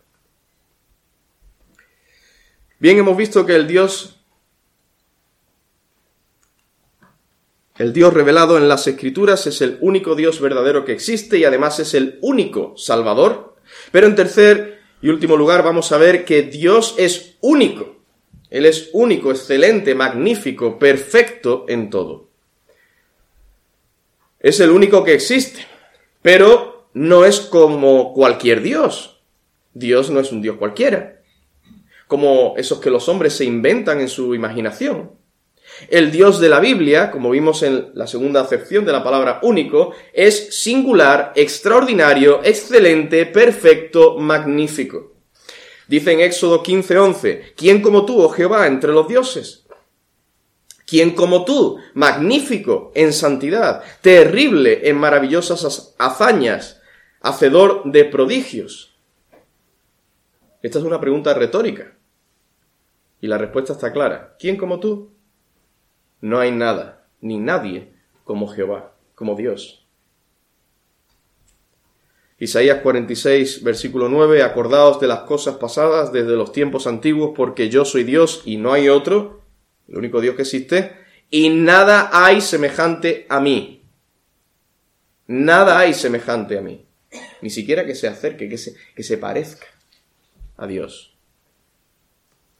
Bien, 2.77 2.97
hemos 2.97 3.15
visto 3.15 3.45
que 3.45 3.55
el 3.55 3.67
Dios 3.67 4.19
El 7.77 7.93
Dios 7.93 8.13
revelado 8.13 8.57
en 8.57 8.67
las 8.67 8.85
Escrituras 8.87 9.47
es 9.47 9.61
el 9.61 9.77
único 9.79 10.15
Dios 10.15 10.41
verdadero 10.41 10.83
que 10.83 10.91
existe 10.91 11.37
y 11.37 11.45
además 11.45 11.79
es 11.79 11.93
el 11.93 12.19
único 12.21 12.73
Salvador. 12.75 13.55
Pero 13.93 14.07
en 14.07 14.15
tercer 14.15 14.81
y 15.01 15.07
último 15.07 15.37
lugar 15.37 15.63
vamos 15.63 15.93
a 15.93 15.97
ver 15.97 16.25
que 16.25 16.41
Dios 16.41 16.95
es 16.97 17.37
único. 17.39 17.95
Él 18.49 18.65
es 18.65 18.89
único, 18.91 19.31
excelente, 19.31 19.95
magnífico, 19.95 20.77
perfecto 20.77 21.63
en 21.69 21.89
todo. 21.89 22.27
Es 24.41 24.59
el 24.59 24.71
único 24.71 25.05
que 25.05 25.13
existe, 25.13 25.65
pero 26.27 26.89
no 26.93 27.23
es 27.23 27.39
como 27.39 28.11
cualquier 28.11 28.61
Dios. 28.61 29.21
Dios 29.73 30.09
no 30.09 30.19
es 30.19 30.33
un 30.33 30.41
Dios 30.41 30.57
cualquiera, 30.57 31.21
como 32.05 32.55
esos 32.57 32.81
que 32.81 32.89
los 32.89 33.07
hombres 33.07 33.31
se 33.31 33.45
inventan 33.45 34.01
en 34.01 34.09
su 34.09 34.35
imaginación. 34.35 35.13
El 35.87 36.11
Dios 36.11 36.41
de 36.41 36.49
la 36.49 36.59
Biblia, 36.59 37.11
como 37.11 37.29
vimos 37.29 37.63
en 37.63 37.91
la 37.93 38.07
segunda 38.07 38.41
acepción 38.41 38.83
de 38.83 38.91
la 38.91 39.05
palabra 39.05 39.39
único, 39.41 39.93
es 40.11 40.61
singular, 40.61 41.31
extraordinario, 41.33 42.41
excelente, 42.43 43.25
perfecto, 43.27 44.17
magnífico. 44.17 45.13
Dice 45.87 46.11
en 46.11 46.19
Éxodo 46.19 46.61
15:11, 46.61 47.53
¿quién 47.55 47.81
como 47.81 48.05
tú, 48.05 48.21
oh 48.21 48.27
Jehová, 48.27 48.67
entre 48.67 48.91
los 48.91 49.07
dioses? 49.07 49.65
¿Quién 50.87 51.15
como 51.15 51.43
tú, 51.43 51.79
magnífico 51.95 52.93
en 52.95 53.11
santidad, 53.11 53.83
terrible 53.99 54.87
en 54.87 54.97
maravillosas 54.97 55.93
hazañas, 55.99 56.81
hacedor 57.19 57.81
de 57.91 58.05
prodigios? 58.05 58.97
Esta 60.61 60.79
es 60.79 60.85
una 60.85 61.01
pregunta 61.01 61.33
retórica. 61.33 61.97
Y 63.19 63.27
la 63.27 63.37
respuesta 63.37 63.73
está 63.73 63.91
clara. 63.91 64.37
¿Quién 64.39 64.55
como 64.55 64.79
tú? 64.79 65.11
No 66.21 66.39
hay 66.39 66.51
nada, 66.51 67.05
ni 67.19 67.37
nadie 67.37 67.91
como 68.23 68.47
Jehová, 68.47 68.93
como 69.13 69.35
Dios. 69.35 69.85
Isaías 72.39 72.79
46, 72.81 73.61
versículo 73.61 74.07
9, 74.07 74.41
acordaos 74.41 75.01
de 75.01 75.07
las 75.07 75.21
cosas 75.21 75.57
pasadas 75.57 76.13
desde 76.13 76.37
los 76.37 76.53
tiempos 76.53 76.87
antiguos, 76.87 77.33
porque 77.35 77.67
yo 77.67 77.83
soy 77.83 78.05
Dios 78.05 78.43
y 78.45 78.55
no 78.55 78.71
hay 78.71 78.87
otro, 78.87 79.36
el 79.87 79.97
único 79.97 80.21
Dios 80.21 80.35
que 80.35 80.43
existe, 80.43 80.91
y 81.29 81.49
nada 81.49 82.09
hay 82.11 82.41
semejante 82.41 83.25
a 83.29 83.39
mí. 83.39 83.83
Nada 85.27 85.79
hay 85.79 85.93
semejante 85.93 86.57
a 86.57 86.61
mí. 86.61 86.85
Ni 87.41 87.49
siquiera 87.49 87.85
que 87.85 87.95
se 87.95 88.07
acerque, 88.07 88.49
que 88.49 88.57
se, 88.57 88.75
que 88.95 89.03
se 89.03 89.17
parezca 89.17 89.67
a 90.55 90.67
Dios. 90.67 91.17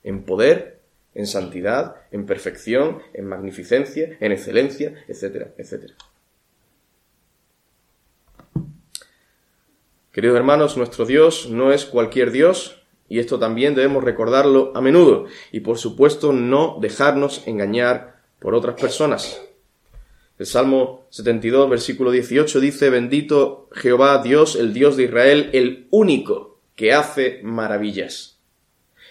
En 0.03 0.23
poder 0.23 0.77
en 1.17 1.25
santidad, 1.25 1.95
en 2.11 2.27
perfección, 2.27 3.01
en 3.15 3.25
magnificencia, 3.25 4.15
en 4.19 4.31
excelencia, 4.31 4.93
etcétera, 5.07 5.51
etcétera. 5.57 5.95
Queridos 10.11 10.37
hermanos, 10.37 10.77
nuestro 10.77 11.07
Dios 11.07 11.49
no 11.49 11.73
es 11.73 11.85
cualquier 11.85 12.29
Dios, 12.29 12.76
y 13.09 13.19
esto 13.19 13.39
también 13.39 13.75
debemos 13.75 14.03
recordarlo 14.03 14.71
a 14.75 14.81
menudo, 14.81 15.25
y 15.51 15.61
por 15.61 15.77
supuesto 15.77 16.33
no 16.33 16.77
dejarnos 16.81 17.47
engañar 17.47 18.21
por 18.39 18.53
otras 18.53 18.79
personas. 18.79 19.41
El 20.39 20.45
Salmo 20.45 21.07
72, 21.09 21.69
versículo 21.69 22.11
18 22.11 22.59
dice, 22.59 22.89
bendito 22.89 23.69
Jehová 23.71 24.21
Dios, 24.21 24.55
el 24.55 24.73
Dios 24.73 24.95
de 24.95 25.03
Israel, 25.05 25.49
el 25.53 25.87
único 25.89 26.59
que 26.75 26.93
hace 26.93 27.39
maravillas. 27.43 28.37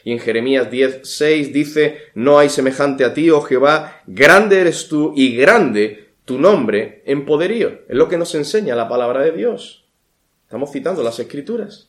Y 0.04 0.12
en 0.12 0.20
Jeremías 0.20 0.70
10, 0.70 1.00
6 1.02 1.52
dice, 1.52 1.98
no 2.14 2.38
hay 2.38 2.48
semejante 2.48 3.04
a 3.04 3.12
ti, 3.12 3.28
oh 3.30 3.40
Jehová, 3.40 4.02
grande 4.06 4.60
eres 4.60 4.86
tú 4.86 5.12
y 5.16 5.34
grande 5.34 6.10
tu 6.24 6.38
nombre 6.38 7.02
en 7.06 7.24
poderío. 7.24 7.80
Es 7.88 7.96
lo 7.96 8.08
que 8.08 8.18
nos 8.18 8.32
enseña 8.36 8.76
la 8.76 8.88
palabra 8.88 9.22
de 9.22 9.32
Dios. 9.32 9.84
Estamos 10.44 10.70
citando 10.70 11.02
las 11.02 11.18
escrituras. 11.18 11.88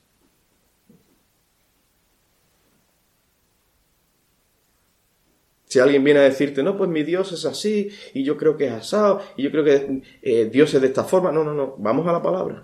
Si 5.67 5.79
alguien 5.79 6.03
viene 6.03 6.21
a 6.21 6.23
decirte, 6.23 6.63
no, 6.63 6.77
pues 6.77 6.89
mi 6.89 7.03
Dios 7.03 7.33
es 7.33 7.45
así, 7.45 7.89
y 8.13 8.23
yo 8.23 8.37
creo 8.37 8.55
que 8.55 8.67
es 8.67 8.71
asado, 8.71 9.21
y 9.35 9.43
yo 9.43 9.51
creo 9.51 9.65
que 9.65 10.01
eh, 10.21 10.49
Dios 10.51 10.73
es 10.73 10.81
de 10.81 10.87
esta 10.87 11.03
forma, 11.03 11.31
no, 11.31 11.43
no, 11.43 11.53
no, 11.53 11.75
vamos 11.77 12.07
a 12.07 12.13
la 12.13 12.21
palabra. 12.21 12.63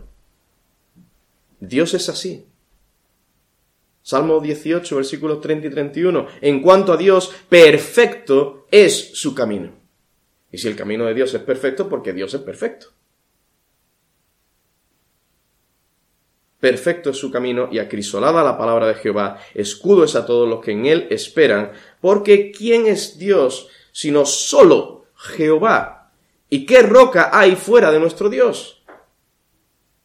Dios 1.59 1.93
es 1.93 2.07
así. 2.07 2.45
Salmo 4.01 4.39
18, 4.39 4.95
versículos 4.95 5.41
30 5.41 5.67
y 5.67 5.69
31. 5.69 6.27
En 6.41 6.61
cuanto 6.61 6.93
a 6.93 6.97
Dios, 6.97 7.33
perfecto 7.47 8.67
es 8.71 9.11
su 9.13 9.35
camino. 9.35 9.71
Y 10.51 10.57
si 10.57 10.67
el 10.67 10.75
camino 10.75 11.05
de 11.05 11.13
Dios 11.13 11.33
es 11.33 11.41
perfecto, 11.41 11.89
porque 11.89 12.13
Dios 12.13 12.33
es 12.33 12.41
perfecto. 12.41 12.87
Perfecto 16.63 17.09
es 17.09 17.17
su 17.17 17.29
camino 17.29 17.67
y 17.69 17.79
acrisolada 17.79 18.41
la 18.41 18.57
palabra 18.57 18.87
de 18.87 18.95
Jehová, 18.95 19.37
escudo 19.53 20.05
es 20.05 20.15
a 20.15 20.25
todos 20.25 20.47
los 20.47 20.63
que 20.63 20.71
en 20.71 20.85
él 20.85 21.07
esperan, 21.09 21.73
porque 21.99 22.53
¿quién 22.53 22.87
es 22.87 23.17
Dios 23.19 23.67
sino 23.91 24.25
solo 24.25 25.07
Jehová? 25.13 26.13
¿Y 26.49 26.65
qué 26.65 26.81
roca 26.81 27.31
hay 27.33 27.57
fuera 27.57 27.91
de 27.91 27.99
nuestro 27.99 28.29
Dios? 28.29 28.81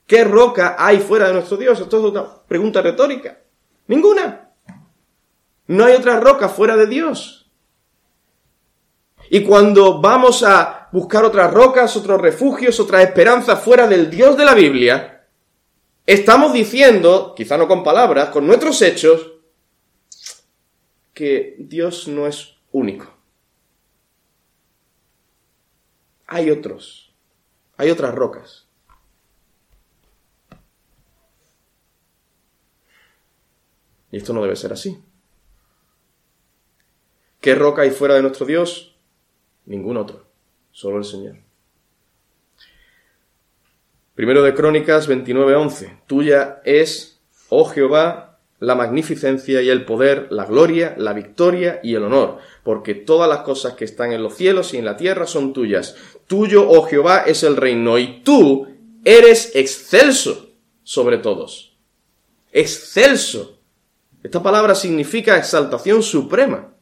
¿Qué 0.05 0.25
roca 0.25 0.75
hay 0.77 0.99
fuera 0.99 1.29
de 1.29 1.35
nuestro 1.35 1.57
Dios? 1.59 1.79
Esto 1.79 1.97
es 1.97 2.13
una 2.13 2.27
pregunta 2.49 2.83
retórica. 2.83 3.39
Ninguna. 3.87 4.51
No 5.69 5.85
hay 5.85 5.95
otra 5.95 6.19
roca 6.19 6.49
fuera 6.49 6.77
de 6.77 6.89
Dios. 6.89 7.53
Y 9.31 9.45
cuando 9.45 10.01
vamos 10.01 10.43
a 10.43 10.89
buscar 10.91 11.25
otras 11.25 11.55
rocas, 11.55 11.97
otros 11.97 12.21
refugios, 12.21 12.81
otras 12.81 13.05
esperanzas 13.05 13.63
fuera 13.63 13.87
del 13.87 14.11
Dios 14.11 14.37
de 14.37 14.45
la 14.45 14.55
Biblia, 14.55 15.18
estamos 16.09 16.55
diciendo, 16.55 17.35
quizá 17.37 17.59
no 17.59 17.69
con 17.69 17.85
palabras, 17.85 18.31
con 18.31 18.47
nuestros 18.47 18.81
hechos, 18.81 19.35
que 21.13 21.55
Dios 21.59 22.09
no 22.09 22.27
es 22.27 22.57
único. 22.73 23.15
Hay 26.27 26.51
otros, 26.51 27.15
hay 27.77 27.91
otras 27.91 28.15
rocas. 28.15 28.67
Y 34.11 34.17
esto 34.17 34.33
no 34.33 34.43
debe 34.43 34.57
ser 34.57 34.73
así. 34.73 34.99
¿Qué 37.43 37.55
roca 37.55 37.83
hay 37.83 37.91
fuera 37.91 38.15
de 38.15 38.23
nuestro 38.23 38.47
Dios? 38.47 38.97
Ningún 39.67 39.99
otro, 39.99 40.27
solo 40.73 40.97
el 40.97 41.05
Señor. 41.05 41.48
Primero 44.19 44.43
de 44.43 44.53
Crónicas 44.53 45.09
29:11. 45.09 46.01
Tuya 46.09 46.61
es, 46.65 47.21
oh 47.51 47.67
Jehová, 47.67 48.41
la 48.59 48.75
magnificencia 48.75 49.63
y 49.63 49.69
el 49.69 49.85
poder, 49.85 50.27
la 50.33 50.45
gloria, 50.45 50.97
la 50.99 51.13
victoria 51.13 51.79
y 51.85 51.95
el 51.95 52.03
honor, 52.03 52.39
porque 52.65 52.97
todas 52.97 53.29
las 53.29 53.43
cosas 53.43 53.75
que 53.75 53.85
están 53.85 54.11
en 54.11 54.25
los 54.25 54.35
cielos 54.35 54.75
y 54.75 54.79
en 54.79 54.87
la 54.87 54.97
tierra 54.97 55.29
son 55.29 55.53
tuyas. 55.53 55.95
Tuyo, 56.27 56.69
oh 56.69 56.83
Jehová, 56.83 57.23
es 57.29 57.45
el 57.45 57.55
reino, 57.55 57.97
y 57.97 58.25
tú 58.25 58.67
eres 59.05 59.53
excelso 59.55 60.51
sobre 60.83 61.19
todos. 61.19 61.79
Excelso 62.51 63.61
esta 64.25 64.43
palabra 64.43 64.75
significa 64.75 65.39
exaltación 65.39 66.03
suprema. 66.03 66.75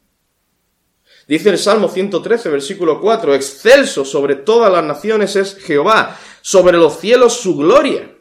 Dice 1.27 1.49
el 1.49 1.57
Salmo 1.57 1.89
113, 1.89 2.49
versículo 2.49 3.01
4, 3.01 3.35
excelso 3.35 4.05
sobre 4.05 4.35
todas 4.35 4.71
las 4.71 4.83
naciones 4.83 5.35
es 5.35 5.55
Jehová, 5.55 6.17
sobre 6.41 6.77
los 6.77 6.99
cielos 6.99 7.33
su 7.33 7.57
gloria. 7.57 8.13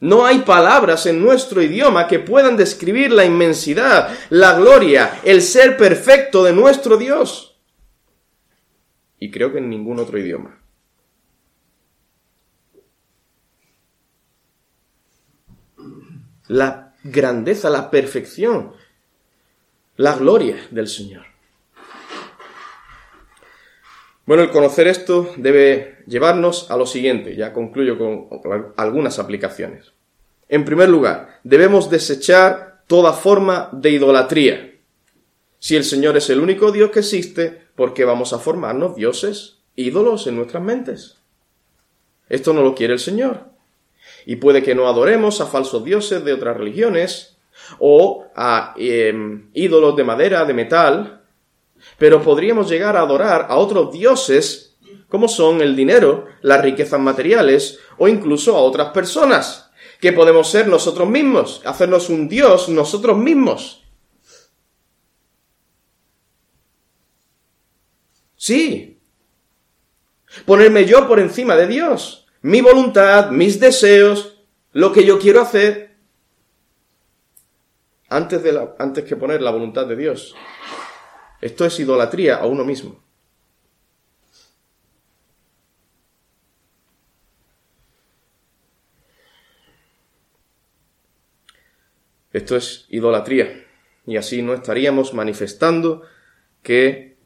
No 0.00 0.26
hay 0.26 0.40
palabras 0.40 1.06
en 1.06 1.22
nuestro 1.22 1.62
idioma 1.62 2.08
que 2.08 2.18
puedan 2.18 2.56
describir 2.56 3.12
la 3.12 3.24
inmensidad, 3.24 4.16
la 4.30 4.54
gloria, 4.54 5.20
el 5.24 5.42
ser 5.42 5.76
perfecto 5.76 6.42
de 6.42 6.52
nuestro 6.52 6.96
Dios. 6.96 7.60
Y 9.20 9.30
creo 9.30 9.52
que 9.52 9.58
en 9.58 9.70
ningún 9.70 10.00
otro 10.00 10.18
idioma. 10.18 10.60
La 16.48 16.94
grandeza, 17.04 17.70
la 17.70 17.90
perfección, 17.90 18.72
la 19.96 20.16
gloria 20.16 20.66
del 20.70 20.88
Señor. 20.88 21.27
Bueno, 24.28 24.42
el 24.42 24.50
conocer 24.50 24.86
esto 24.88 25.32
debe 25.38 26.04
llevarnos 26.06 26.70
a 26.70 26.76
lo 26.76 26.84
siguiente, 26.84 27.34
ya 27.34 27.54
concluyo 27.54 27.96
con 27.96 28.28
algunas 28.76 29.18
aplicaciones. 29.18 29.94
En 30.50 30.66
primer 30.66 30.90
lugar, 30.90 31.40
debemos 31.44 31.88
desechar 31.88 32.82
toda 32.86 33.14
forma 33.14 33.70
de 33.72 33.88
idolatría. 33.88 34.74
Si 35.58 35.76
el 35.76 35.84
Señor 35.84 36.18
es 36.18 36.28
el 36.28 36.40
único 36.40 36.72
Dios 36.72 36.90
que 36.90 36.98
existe, 36.98 37.62
¿por 37.74 37.94
qué 37.94 38.04
vamos 38.04 38.34
a 38.34 38.38
formarnos 38.38 38.96
dioses, 38.96 39.60
ídolos 39.76 40.26
en 40.26 40.36
nuestras 40.36 40.62
mentes? 40.62 41.16
Esto 42.28 42.52
no 42.52 42.60
lo 42.60 42.74
quiere 42.74 42.92
el 42.92 43.00
Señor. 43.00 43.46
Y 44.26 44.36
puede 44.36 44.62
que 44.62 44.74
no 44.74 44.88
adoremos 44.88 45.40
a 45.40 45.46
falsos 45.46 45.84
dioses 45.84 46.22
de 46.22 46.34
otras 46.34 46.54
religiones 46.54 47.38
o 47.78 48.26
a 48.36 48.74
em, 48.76 49.48
ídolos 49.54 49.96
de 49.96 50.04
madera, 50.04 50.44
de 50.44 50.52
metal, 50.52 51.17
pero 51.98 52.22
podríamos 52.22 52.68
llegar 52.68 52.96
a 52.96 53.00
adorar 53.00 53.46
a 53.48 53.56
otros 53.56 53.92
dioses 53.92 54.68
como 55.08 55.26
son 55.28 55.60
el 55.62 55.74
dinero, 55.74 56.26
las 56.42 56.62
riquezas 56.62 57.00
materiales 57.00 57.78
o 57.96 58.08
incluso 58.08 58.56
a 58.56 58.60
otras 58.60 58.90
personas, 58.90 59.70
que 60.00 60.12
podemos 60.12 60.50
ser 60.50 60.68
nosotros 60.68 61.08
mismos, 61.08 61.62
hacernos 61.64 62.08
un 62.08 62.28
dios 62.28 62.68
nosotros 62.68 63.16
mismos. 63.16 63.84
Sí. 68.36 69.00
Ponerme 70.46 70.84
yo 70.84 71.08
por 71.08 71.18
encima 71.18 71.56
de 71.56 71.66
Dios, 71.66 72.26
mi 72.42 72.60
voluntad, 72.60 73.30
mis 73.30 73.58
deseos, 73.58 74.38
lo 74.72 74.92
que 74.92 75.04
yo 75.04 75.18
quiero 75.18 75.40
hacer, 75.40 75.96
antes, 78.08 78.42
de 78.42 78.68
antes 78.78 79.04
que 79.04 79.16
poner 79.16 79.42
la 79.42 79.50
voluntad 79.50 79.86
de 79.86 79.96
Dios. 79.96 80.34
Esto 81.40 81.64
es 81.64 81.78
idolatría 81.78 82.36
a 82.36 82.46
uno 82.46 82.64
mismo. 82.64 83.00
Esto 92.32 92.56
es 92.56 92.86
idolatría. 92.88 93.66
Y 94.06 94.16
así 94.16 94.42
no 94.42 94.54
estaríamos 94.54 95.14
manifestando 95.14 96.02
que 96.62 97.16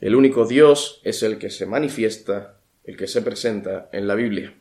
el 0.00 0.14
único 0.14 0.46
Dios 0.46 1.00
es 1.04 1.22
el 1.22 1.38
que 1.38 1.50
se 1.50 1.66
manifiesta, 1.66 2.58
el 2.84 2.96
que 2.96 3.06
se 3.06 3.22
presenta 3.22 3.88
en 3.92 4.06
la 4.06 4.14
Biblia. 4.14 4.54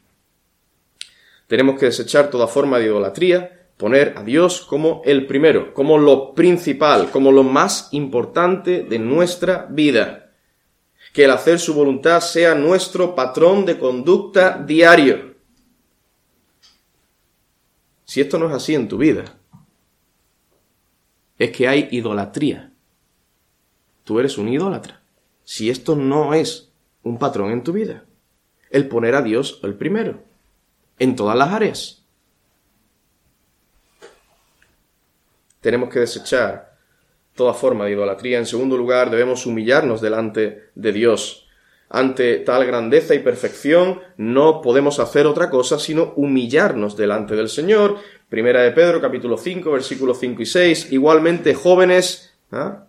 Tenemos 1.47 1.79
que 1.79 1.87
desechar 1.87 2.29
toda 2.29 2.47
forma 2.47 2.77
de 2.77 2.85
idolatría, 2.85 3.58
poner 3.79 4.15
a 4.17 4.23
Dios 4.25 4.59
como 4.59 5.01
el 5.05 5.25
primero, 5.25 5.73
como 5.73 5.97
lo 5.97 6.35
principal, 6.35 7.11
como 7.11 7.31
lo 7.31 7.43
más 7.43 7.87
importante 7.93 8.83
de 8.83 8.99
nuestra 8.99 9.67
vida. 9.69 10.33
Que 11.13 11.23
el 11.23 11.31
hacer 11.31 11.59
su 11.59 11.73
voluntad 11.73 12.19
sea 12.19 12.55
nuestro 12.55 13.15
patrón 13.15 13.65
de 13.65 13.79
conducta 13.79 14.61
diario. 14.61 15.33
Si 18.03 18.19
esto 18.19 18.37
no 18.37 18.49
es 18.49 18.53
así 18.53 18.75
en 18.75 18.89
tu 18.89 18.97
vida, 18.97 19.23
es 21.37 21.51
que 21.51 21.69
hay 21.69 21.87
idolatría. 21.91 22.73
Tú 24.03 24.19
eres 24.19 24.37
un 24.37 24.49
idólatra. 24.49 25.01
Si 25.45 25.69
esto 25.69 25.95
no 25.95 26.33
es 26.33 26.69
un 27.01 27.17
patrón 27.17 27.51
en 27.51 27.63
tu 27.63 27.71
vida, 27.71 28.03
el 28.71 28.89
poner 28.89 29.15
a 29.15 29.21
Dios 29.21 29.61
el 29.63 29.75
primero, 29.75 30.21
en 30.97 31.15
todas 31.15 31.37
las 31.37 31.53
áreas. 31.53 31.98
Tenemos 35.61 35.89
que 35.89 35.99
desechar 35.99 36.77
toda 37.35 37.53
forma 37.53 37.85
de 37.85 37.91
idolatría. 37.91 38.37
En 38.37 38.45
segundo 38.45 38.77
lugar, 38.77 39.09
debemos 39.09 39.45
humillarnos 39.45 40.01
delante 40.01 40.69
de 40.75 40.91
Dios. 40.91 41.47
Ante 41.89 42.37
tal 42.37 42.65
grandeza 42.65 43.15
y 43.15 43.19
perfección 43.19 44.01
no 44.17 44.61
podemos 44.61 44.99
hacer 44.99 45.25
otra 45.25 45.49
cosa 45.49 45.79
sino 45.79 46.13
humillarnos 46.17 46.95
delante 46.95 47.35
del 47.35 47.49
Señor, 47.49 47.97
Primera 48.29 48.61
de 48.61 48.71
Pedro, 48.71 49.01
capítulo 49.01 49.37
5, 49.37 49.71
versículos 49.71 50.19
5 50.19 50.41
y 50.43 50.45
6. 50.45 50.91
Igualmente, 50.91 51.55
jóvenes, 51.55 52.31
¿ah? 52.51 52.85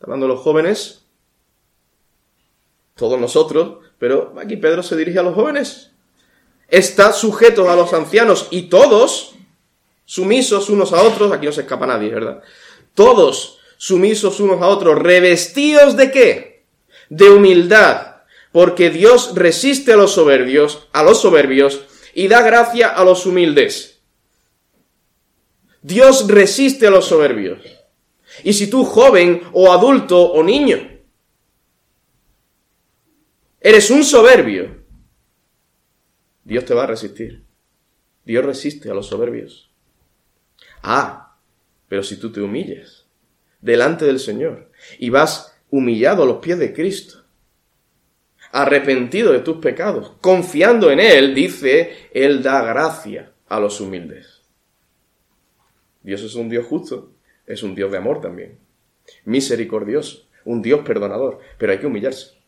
hablando 0.00 0.26
de 0.26 0.32
los 0.32 0.40
jóvenes, 0.40 1.04
todos 2.94 3.20
nosotros, 3.20 3.78
pero 3.98 4.32
aquí 4.38 4.56
Pedro 4.56 4.82
se 4.82 4.96
dirige 4.96 5.18
a 5.18 5.22
los 5.22 5.34
jóvenes. 5.34 5.90
Está 6.68 7.12
sujetos 7.12 7.68
a 7.68 7.76
los 7.76 7.92
ancianos 7.92 8.48
y 8.50 8.70
todos 8.70 9.34
sumisos 10.10 10.68
unos 10.70 10.92
a 10.92 11.04
otros, 11.04 11.30
aquí 11.30 11.46
no 11.46 11.52
se 11.52 11.60
escapa 11.60 11.86
nadie, 11.86 12.10
¿verdad? 12.10 12.42
Todos 12.94 13.60
sumisos 13.76 14.40
unos 14.40 14.60
a 14.60 14.66
otros, 14.66 14.98
revestidos 14.98 15.96
de 15.96 16.10
qué? 16.10 16.64
De 17.10 17.30
humildad, 17.30 18.16
porque 18.50 18.90
Dios 18.90 19.36
resiste 19.36 19.92
a 19.92 19.96
los 19.96 20.10
soberbios, 20.10 20.88
a 20.92 21.04
los 21.04 21.20
soberbios 21.20 21.82
y 22.12 22.26
da 22.26 22.42
gracia 22.42 22.88
a 22.88 23.04
los 23.04 23.24
humildes. 23.24 24.00
Dios 25.80 26.26
resiste 26.26 26.88
a 26.88 26.90
los 26.90 27.04
soberbios. 27.04 27.60
Y 28.42 28.54
si 28.54 28.68
tú, 28.68 28.84
joven 28.84 29.44
o 29.52 29.72
adulto 29.72 30.20
o 30.20 30.42
niño, 30.42 30.90
eres 33.60 33.88
un 33.92 34.02
soberbio, 34.02 34.82
Dios 36.42 36.64
te 36.64 36.74
va 36.74 36.82
a 36.82 36.88
resistir. 36.88 37.44
Dios 38.24 38.44
resiste 38.44 38.90
a 38.90 38.94
los 38.94 39.06
soberbios. 39.06 39.69
Ah, 40.82 41.36
pero 41.88 42.02
si 42.02 42.18
tú 42.18 42.32
te 42.32 42.40
humilles 42.40 43.06
delante 43.60 44.04
del 44.04 44.18
Señor 44.18 44.70
y 44.98 45.10
vas 45.10 45.54
humillado 45.70 46.22
a 46.22 46.26
los 46.26 46.38
pies 46.38 46.58
de 46.58 46.72
Cristo, 46.72 47.24
arrepentido 48.52 49.32
de 49.32 49.40
tus 49.40 49.58
pecados, 49.58 50.12
confiando 50.20 50.90
en 50.90 51.00
Él, 51.00 51.34
dice, 51.34 52.08
Él 52.12 52.42
da 52.42 52.62
gracia 52.62 53.32
a 53.48 53.60
los 53.60 53.80
humildes. 53.80 54.42
Dios 56.02 56.22
es 56.22 56.34
un 56.34 56.48
Dios 56.48 56.66
justo, 56.66 57.12
es 57.46 57.62
un 57.62 57.74
Dios 57.74 57.90
de 57.90 57.98
amor 57.98 58.20
también, 58.20 58.58
misericordioso, 59.24 60.28
un 60.44 60.62
Dios 60.62 60.80
perdonador, 60.80 61.38
pero 61.58 61.72
hay 61.72 61.78
que 61.78 61.86
humillarse. 61.86 62.40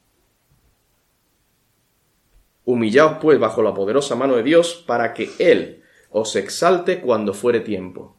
Humillaos 2.64 3.18
pues 3.20 3.38
bajo 3.38 3.62
la 3.62 3.74
poderosa 3.74 4.14
mano 4.14 4.36
de 4.36 4.44
Dios 4.44 4.84
para 4.86 5.12
que 5.14 5.28
Él 5.38 5.82
os 6.10 6.36
exalte 6.36 7.00
cuando 7.00 7.34
fuere 7.34 7.60
tiempo. 7.60 8.16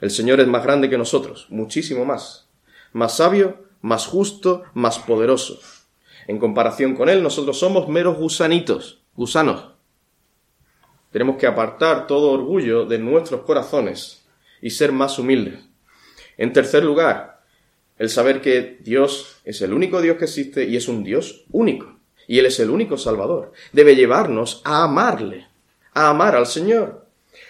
El 0.00 0.10
Señor 0.10 0.40
es 0.40 0.46
más 0.46 0.62
grande 0.62 0.90
que 0.90 0.98
nosotros, 0.98 1.46
muchísimo 1.50 2.04
más, 2.04 2.48
más 2.92 3.16
sabio, 3.16 3.64
más 3.80 4.06
justo, 4.06 4.64
más 4.74 4.98
poderoso. 4.98 5.58
En 6.26 6.38
comparación 6.38 6.94
con 6.94 7.08
Él, 7.08 7.22
nosotros 7.22 7.58
somos 7.58 7.88
meros 7.88 8.16
gusanitos, 8.18 9.02
gusanos, 9.14 9.76
tenemos 11.16 11.38
que 11.38 11.46
apartar 11.46 12.06
todo 12.06 12.30
orgullo 12.30 12.84
de 12.84 12.98
nuestros 12.98 13.40
corazones 13.40 14.26
y 14.60 14.68
ser 14.68 14.92
más 14.92 15.18
humildes. 15.18 15.60
En 16.36 16.52
tercer 16.52 16.84
lugar, 16.84 17.40
el 17.96 18.10
saber 18.10 18.42
que 18.42 18.76
Dios 18.80 19.38
es 19.46 19.62
el 19.62 19.72
único 19.72 20.02
Dios 20.02 20.18
que 20.18 20.26
existe 20.26 20.64
y 20.64 20.76
es 20.76 20.88
un 20.88 21.04
Dios 21.04 21.46
único. 21.50 21.98
Y 22.28 22.38
Él 22.38 22.44
es 22.44 22.60
el 22.60 22.68
único 22.68 22.98
Salvador. 22.98 23.52
Debe 23.72 23.96
llevarnos 23.96 24.60
a 24.64 24.84
amarle, 24.84 25.46
a 25.94 26.10
amar 26.10 26.36
al 26.36 26.44
Señor. 26.46 27.05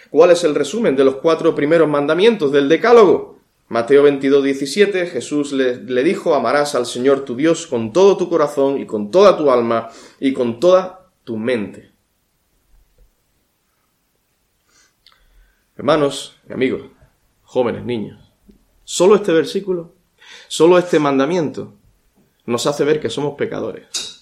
¿Cuál 0.09 0.31
es 0.31 0.43
el 0.43 0.55
resumen 0.55 0.95
de 0.95 1.03
los 1.03 1.15
cuatro 1.15 1.53
primeros 1.55 1.87
mandamientos 1.87 2.51
del 2.51 2.69
Decálogo? 2.69 3.37
Mateo 3.69 4.03
22, 4.03 4.43
17, 4.43 5.07
Jesús 5.07 5.51
le, 5.51 6.03
dijo, 6.03 6.33
amarás 6.33 6.73
al 6.75 6.85
Señor 6.85 7.25
tu 7.25 7.35
Dios 7.35 7.67
con 7.67 7.91
todo 7.91 8.15
tu 8.15 8.29
corazón 8.29 8.79
y 8.79 8.85
con 8.85 9.11
toda 9.11 9.37
tu 9.37 9.51
alma 9.51 9.89
y 10.21 10.31
con 10.31 10.59
toda 10.59 11.09
tu 11.25 11.35
mente. 11.35 11.91
Hermanos 15.75 16.39
y 16.49 16.53
amigos, 16.53 16.83
jóvenes, 17.43 17.83
niños, 17.83 18.31
solo 18.85 19.15
este 19.15 19.33
versículo, 19.33 19.93
solo 20.47 20.77
este 20.77 20.97
mandamiento 20.97 21.73
nos 22.45 22.65
hace 22.67 22.85
ver 22.85 23.01
que 23.01 23.09
somos 23.09 23.35
pecadores. 23.35 24.16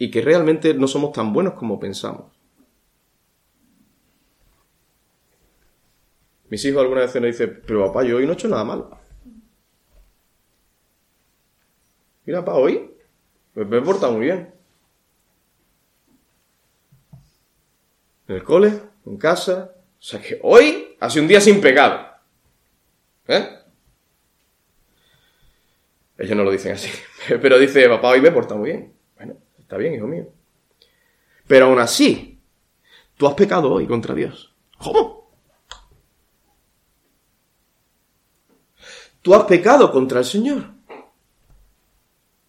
Y 0.00 0.10
que 0.10 0.20
realmente 0.20 0.74
no 0.74 0.88
somos 0.88 1.12
tan 1.12 1.32
buenos 1.32 1.54
como 1.54 1.78
pensamos. 1.78 2.32
Mis 6.48 6.64
hijos 6.64 6.80
alguna 6.80 7.02
vez 7.02 7.14
me 7.20 7.28
dicen, 7.28 7.62
pero 7.64 7.86
papá, 7.86 8.02
yo 8.02 8.16
hoy 8.16 8.24
no 8.24 8.32
he 8.32 8.34
hecho 8.34 8.48
nada 8.48 8.64
malo. 8.64 8.98
Mira, 12.26 12.44
papá, 12.44 12.58
hoy 12.58 12.90
me 13.54 13.76
he 13.76 13.82
portado 13.82 14.14
muy 14.14 14.24
bien. 14.24 14.60
en 18.30 18.36
el 18.36 18.44
cole, 18.44 18.72
en 19.06 19.16
casa. 19.16 19.74
O 19.74 20.02
sea 20.02 20.20
que 20.20 20.38
hoy 20.42 20.96
ha 21.00 21.10
sido 21.10 21.22
un 21.22 21.28
día 21.28 21.40
sin 21.40 21.60
pecado. 21.60 22.06
¿Eh? 23.26 23.58
Ellos 26.16 26.36
no 26.36 26.44
lo 26.44 26.50
dicen 26.50 26.72
así. 26.72 26.90
Pero 27.28 27.58
dice, 27.58 27.88
papá, 27.88 28.10
hoy 28.10 28.20
me 28.20 28.28
he 28.28 28.32
portado 28.32 28.60
muy 28.60 28.70
bien. 28.70 28.94
Está 29.70 29.78
bien, 29.78 29.94
hijo 29.94 30.08
mío. 30.08 30.26
Pero 31.46 31.66
aún 31.66 31.78
así, 31.78 32.40
tú 33.16 33.28
has 33.28 33.34
pecado 33.34 33.72
hoy 33.72 33.86
contra 33.86 34.16
Dios. 34.16 34.52
¿Cómo? 34.76 35.30
Tú 39.22 39.32
has 39.32 39.44
pecado 39.44 39.92
contra 39.92 40.18
el 40.18 40.24
Señor. 40.24 40.64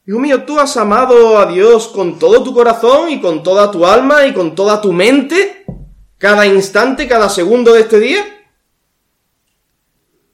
Hijo 0.08 0.18
mío, 0.18 0.46
¿tú 0.46 0.60
has 0.60 0.76
amado 0.78 1.38
a 1.38 1.46
Dios 1.46 1.90
con 1.90 2.18
todo 2.18 2.42
tu 2.44 2.56
corazón 2.56 3.12
y 3.12 3.22
con 3.22 3.44
toda 3.44 3.70
tu 3.70 3.86
alma 3.86 4.26
y 4.26 4.34
con 4.34 4.56
toda 4.56 4.82
tu 4.82 4.92
mente? 4.92 5.64
cada 6.18 6.48
instante, 6.48 7.08
cada 7.08 7.30
segundo 7.30 7.74
de 7.74 7.82
este 7.82 8.00
día? 8.00 8.26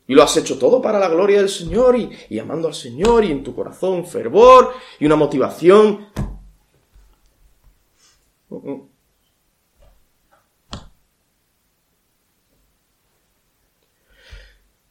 Y 0.07 0.13
lo 0.13 0.23
has 0.23 0.37
hecho 0.37 0.57
todo 0.57 0.81
para 0.81 0.99
la 0.99 1.09
gloria 1.09 1.39
del 1.39 1.49
Señor 1.49 1.97
y, 1.97 2.09
y 2.29 2.39
amando 2.39 2.69
al 2.69 2.73
Señor 2.73 3.25
y 3.25 3.31
en 3.33 3.43
tu 3.43 3.53
corazón 3.53 4.05
fervor 4.05 4.71
y 5.01 5.05
una 5.05 5.17
motivación. 5.17 6.36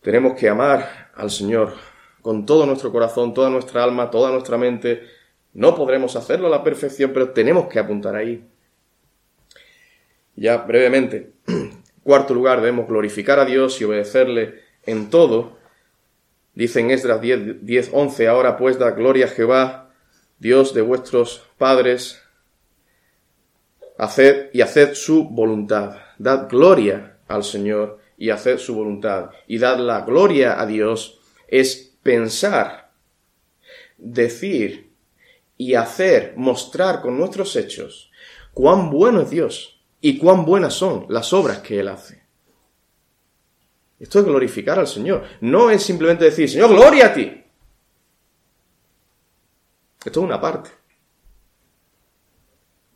Tenemos 0.01 0.39
que 0.39 0.49
amar 0.49 1.11
al 1.15 1.31
Señor 1.31 1.75
con 2.23 2.47
todo 2.47 2.67
nuestro 2.67 2.93
corazón, 2.93 3.35
toda 3.35 3.51
nuestra 3.51 3.83
alma, 3.83 4.11
toda 4.11 4.31
nuestra 4.31 4.57
mente. 4.59 5.05
No 5.53 5.75
podremos 5.75 6.17
hacerlo 6.17 6.49
a 6.49 6.51
la 6.51 6.63
perfección, 6.63 7.13
pero 7.13 7.31
tenemos 7.31 7.67
que 7.69 7.79
apuntar 7.79 8.15
ahí. 8.15 8.45
Ya 10.37 10.59
brevemente, 10.59 11.33
cuarto 12.03 12.35
lugar, 12.35 12.61
debemos 12.61 12.87
glorificar 12.87 13.39
a 13.39 13.45
Dios 13.45 13.81
y 13.81 13.85
obedecerle 13.85 14.61
en 14.85 15.09
todo. 15.09 15.57
Dice 16.55 16.81
en 16.81 16.91
Esdras 16.91 17.21
10, 17.21 17.91
11, 17.93 18.29
ahora 18.29 18.57
pues 18.59 18.79
da 18.79 18.91
gloria 18.93 19.27
a 19.27 19.29
Jehová, 19.29 19.91
Dios 20.39 20.75
de 20.75 20.83
vuestros 20.83 21.43
padres, 21.59 22.23
haced 23.99 24.51
y 24.53 24.61
haced 24.61 24.95
su 24.95 25.29
voluntad. 25.29 25.97
Dad 26.19 26.49
gloria 26.49 27.19
al 27.29 27.45
Señor 27.45 27.99
y 28.17 28.31
haced 28.31 28.59
su 28.59 28.75
voluntad. 28.75 29.31
Y 29.47 29.59
dad 29.59 29.79
la 29.79 30.03
gloria 30.03 30.61
a 30.61 30.67
Dios 30.67 31.21
es 31.49 31.97
pensar, 32.03 32.93
decir 33.97 34.93
y 35.57 35.75
hacer, 35.75 36.35
mostrar 36.37 37.01
con 37.01 37.19
nuestros 37.19 37.57
hechos 37.57 38.11
cuán 38.53 38.91
bueno 38.91 39.21
es 39.21 39.31
Dios 39.31 39.81
y 40.01 40.19
cuán 40.19 40.45
buenas 40.45 40.75
son 40.75 41.07
las 41.09 41.33
obras 41.33 41.59
que 41.59 41.81
Él 41.81 41.89
hace. 41.89 42.23
Esto 43.99 44.21
es 44.21 44.25
glorificar 44.25 44.79
al 44.79 44.87
Señor. 44.87 45.25
No 45.41 45.71
es 45.71 45.83
simplemente 45.83 46.27
decir, 46.27 46.49
Señor, 46.49 46.71
gloria 46.71 47.07
a 47.07 47.15
ti. 47.15 47.45
Esto 50.05 50.21
es 50.21 50.25
una 50.25 50.41
parte. 50.41 50.71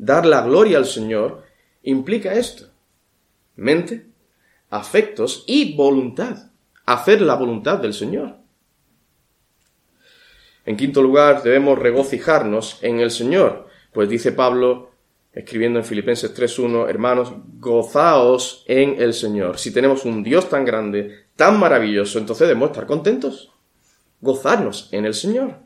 Dar 0.03 0.25
la 0.25 0.41
gloria 0.41 0.79
al 0.79 0.87
Señor 0.87 1.43
implica 1.83 2.33
esto. 2.33 2.65
Mente, 3.57 4.07
afectos 4.71 5.45
y 5.47 5.77
voluntad. 5.77 6.53
Hacer 6.87 7.21
la 7.21 7.35
voluntad 7.35 7.81
del 7.81 7.93
Señor. 7.93 8.39
En 10.65 10.79
quinto 10.79 11.03
lugar, 11.03 11.43
debemos 11.43 11.79
regocijarnos 11.79 12.79
en 12.81 13.01
el 13.01 13.11
Señor, 13.11 13.69
pues 13.93 14.09
dice 14.09 14.33
Pablo, 14.33 14.93
escribiendo 15.35 15.79
en 15.81 15.85
Filipenses 15.85 16.35
3.1, 16.35 16.89
hermanos, 16.89 17.35
gozaos 17.59 18.65
en 18.69 19.03
el 19.03 19.13
Señor. 19.13 19.59
Si 19.59 19.71
tenemos 19.71 20.07
un 20.07 20.23
Dios 20.23 20.49
tan 20.49 20.65
grande, 20.65 21.27
tan 21.37 21.61
maravilloso, 21.61 22.19
entonces 22.19 22.49
debemos 22.49 22.71
estar 22.71 22.87
contentos, 22.87 23.53
gozarnos 24.23 24.89
en 24.93 25.05
el 25.05 25.13
Señor. 25.13 25.57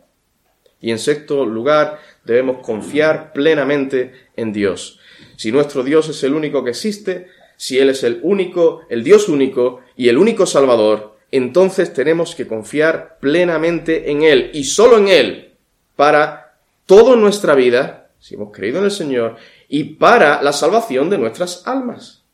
Y 0.81 0.91
en 0.91 0.99
sexto 0.99 1.47
lugar, 1.47 2.01
debemos 2.25 2.59
confiar 2.59 3.33
plenamente 3.33 4.13
en 4.37 4.53
Dios. 4.53 5.01
Si 5.37 5.53
nuestro 5.53 5.83
Dios 5.83 6.09
es 6.09 6.23
el 6.23 6.35
único 6.35 6.65
que 6.65 6.71
existe, 6.71 7.29
si 7.57 7.79
Él 7.79 7.91
es 7.91 8.03
el 8.05 8.21
único, 8.23 8.83
el 8.89 9.05
Dios 9.05 9.29
único 9.29 9.81
y 9.97 10.09
el 10.09 10.19
único 10.19 10.47
Salvador, 10.47 11.17
entonces 11.31 11.93
tenemos 11.93 12.35
que 12.35 12.47
confiar 12.47 13.19
plenamente 13.19 14.11
en 14.11 14.23
Él 14.23 14.51
y 14.55 14.65
solo 14.65 14.99
en 14.99 15.09
Él 15.09 15.55
para 15.97 16.59
toda 16.87 17.17
nuestra 17.17 17.55
vida, 17.55 18.11
si 18.19 18.35
hemos 18.35 18.53
creído 18.53 18.79
en 18.79 18.85
el 18.85 18.91
Señor, 18.91 19.37
y 19.69 19.85
para 19.85 20.43
la 20.43 20.53
salvación 20.53 21.11
de 21.11 21.19
nuestras 21.19 21.67
almas. 21.67 22.25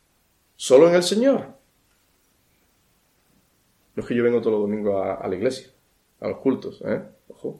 Solo 0.55 0.87
en 0.89 0.95
el 0.95 1.03
Señor. 1.03 1.47
No 3.95 4.03
es 4.03 4.07
que 4.07 4.15
yo 4.15 4.23
vengo 4.23 4.39
todos 4.39 4.53
los 4.53 4.61
domingos 4.61 5.03
a, 5.19 5.27
la 5.27 5.35
iglesia, 5.35 5.67
a 6.19 6.27
los 6.27 6.37
cultos, 6.37 6.81
¿eh? 6.85 7.01
Ojo. 7.29 7.59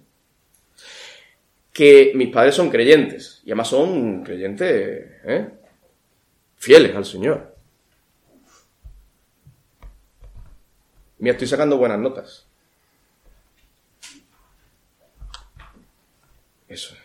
Que 1.73 2.11
mis 2.15 2.29
padres 2.29 2.55
son 2.55 2.69
creyentes, 2.69 3.41
y 3.45 3.51
además 3.51 3.69
son 3.69 4.23
creyentes 4.23 5.21
¿eh? 5.23 5.49
fieles 6.57 6.95
al 6.95 7.05
Señor. 7.05 7.55
Mira, 11.19 11.33
estoy 11.33 11.47
sacando 11.47 11.77
buenas 11.77 11.99
notas. 11.99 12.47
Eso. 16.67 16.95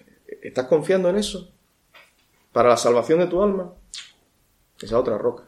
¿Estás 0.43 0.67
confiando 0.67 1.09
en 1.11 1.17
eso? 1.17 1.53
para 2.57 2.71
la 2.71 2.79
salvación 2.79 3.19
de 3.19 3.27
tu 3.27 3.43
alma, 3.43 3.71
esa 4.81 4.99
otra 4.99 5.19
roca. 5.19 5.43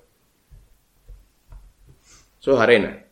Eso 2.39 2.53
es 2.53 2.61
arena. 2.61 3.03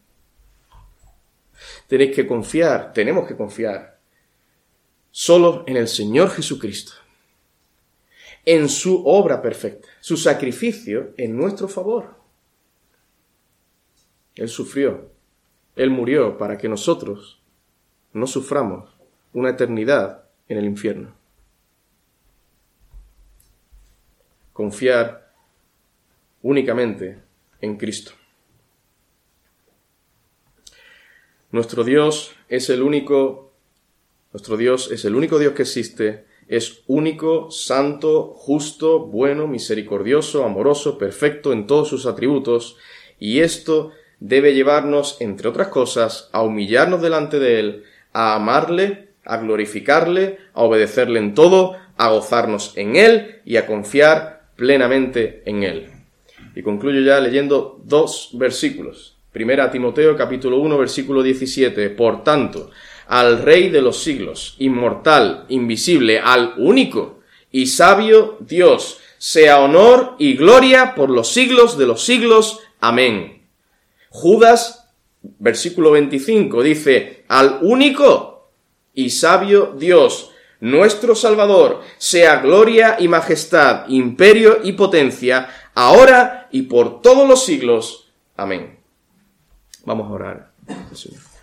Tenéis 1.87 2.15
que 2.15 2.27
confiar, 2.27 2.93
tenemos 2.93 3.27
que 3.27 3.35
confiar 3.35 3.96
solo 5.19 5.65
en 5.67 5.79
el 5.79 5.89
Señor 5.89 6.29
Jesucristo, 6.29 6.93
en 8.45 8.69
su 8.69 9.03
obra 9.07 9.41
perfecta, 9.41 9.89
su 10.01 10.19
sacrificio 10.19 11.15
en 11.17 11.35
nuestro 11.35 11.69
favor. 11.69 12.17
Él 14.35 14.51
sufrió, 14.51 15.11
Él 15.75 15.89
murió 15.89 16.37
para 16.37 16.59
que 16.59 16.69
nosotros 16.69 17.41
no 18.13 18.27
suframos 18.27 18.91
una 19.33 19.49
eternidad 19.49 20.25
en 20.49 20.59
el 20.59 20.67
infierno. 20.67 21.17
confiar 24.57 25.35
únicamente 26.41 27.23
en 27.61 27.77
Cristo. 27.77 28.13
Nuestro 31.51 31.85
Dios 31.85 32.35
es 32.49 32.71
el 32.71 32.81
único, 32.81 33.46
nuestro 34.37 34.59
Dios 34.59 34.91
es 34.93 35.07
el 35.07 35.15
único 35.15 35.39
Dios 35.39 35.55
que 35.55 35.63
existe, 35.63 36.27
es 36.47 36.83
único, 36.89 37.51
santo, 37.51 38.35
justo, 38.37 38.99
bueno, 38.99 39.47
misericordioso, 39.47 40.45
amoroso, 40.45 40.99
perfecto 40.99 41.55
en 41.55 41.67
todos 41.67 41.89
sus 41.89 42.05
atributos, 42.05 42.77
y 43.19 43.41
esto 43.41 43.93
debe 44.21 44.53
llevarnos, 44.53 45.17
entre 45.21 45.49
otras 45.49 45.69
cosas, 45.69 46.29
a 46.33 46.43
humillarnos 46.43 47.01
delante 47.01 47.39
de 47.39 47.61
Él, 47.61 47.85
a 48.13 48.35
amarle, 48.35 49.09
a 49.25 49.39
glorificarle, 49.39 50.37
a 50.53 50.65
obedecerle 50.65 51.19
en 51.19 51.33
todo, 51.33 51.75
a 51.97 52.11
gozarnos 52.11 52.77
en 52.77 52.97
Él 52.97 53.41
y 53.47 53.57
a 53.57 53.65
confiar 53.65 54.51
plenamente 54.55 55.45
en 55.47 55.63
Él. 55.63 55.87
Y 56.55 56.61
concluyo 56.61 57.01
ya 57.01 57.21
leyendo 57.21 57.81
dos 57.85 58.33
versículos. 58.35 59.17
Primera 59.33 59.71
Timoteo 59.71 60.15
capítulo 60.15 60.59
1 60.59 60.77
versículo 60.77 61.23
17. 61.23 61.89
Por 61.89 62.23
tanto, 62.23 62.71
al 63.09 63.43
Rey 63.43 63.69
de 63.69 63.83
los 63.83 64.03
siglos, 64.03 64.57
inmortal, 64.59 65.45
invisible, 65.49 66.21
al 66.21 66.55
único 66.57 67.21
y 67.51 67.67
sabio 67.67 68.37
Dios, 68.41 68.99
sea 69.19 69.61
honor 69.61 70.15
y 70.19 70.35
gloria 70.35 70.95
por 70.95 71.11
los 71.11 71.29
siglos 71.33 71.79
de 71.79 71.87
los 71.87 72.05
siglos. 72.05 72.61
Amén. 72.81 73.43
Judas, 74.11 74.89
versículo 75.39 75.93
25, 75.93 76.63
dice, 76.63 77.25
al 77.29 77.59
único 77.63 78.51
y 78.95 79.11
sabio 79.11 79.75
Dios, 79.79 80.31
nuestro 80.61 81.15
Salvador, 81.15 81.83
sea 81.99 82.41
gloria 82.41 82.97
y 82.99 83.09
majestad, 83.09 83.89
imperio 83.89 84.59
y 84.65 84.73
potencia, 84.73 85.49
ahora 85.75 86.49
y 86.51 86.63
por 86.63 87.03
todos 87.03 87.29
los 87.29 87.45
siglos. 87.45 88.11
Amén. 88.37 88.79
Vamos 89.85 90.11
a 90.11 90.15
orar. 90.15 90.53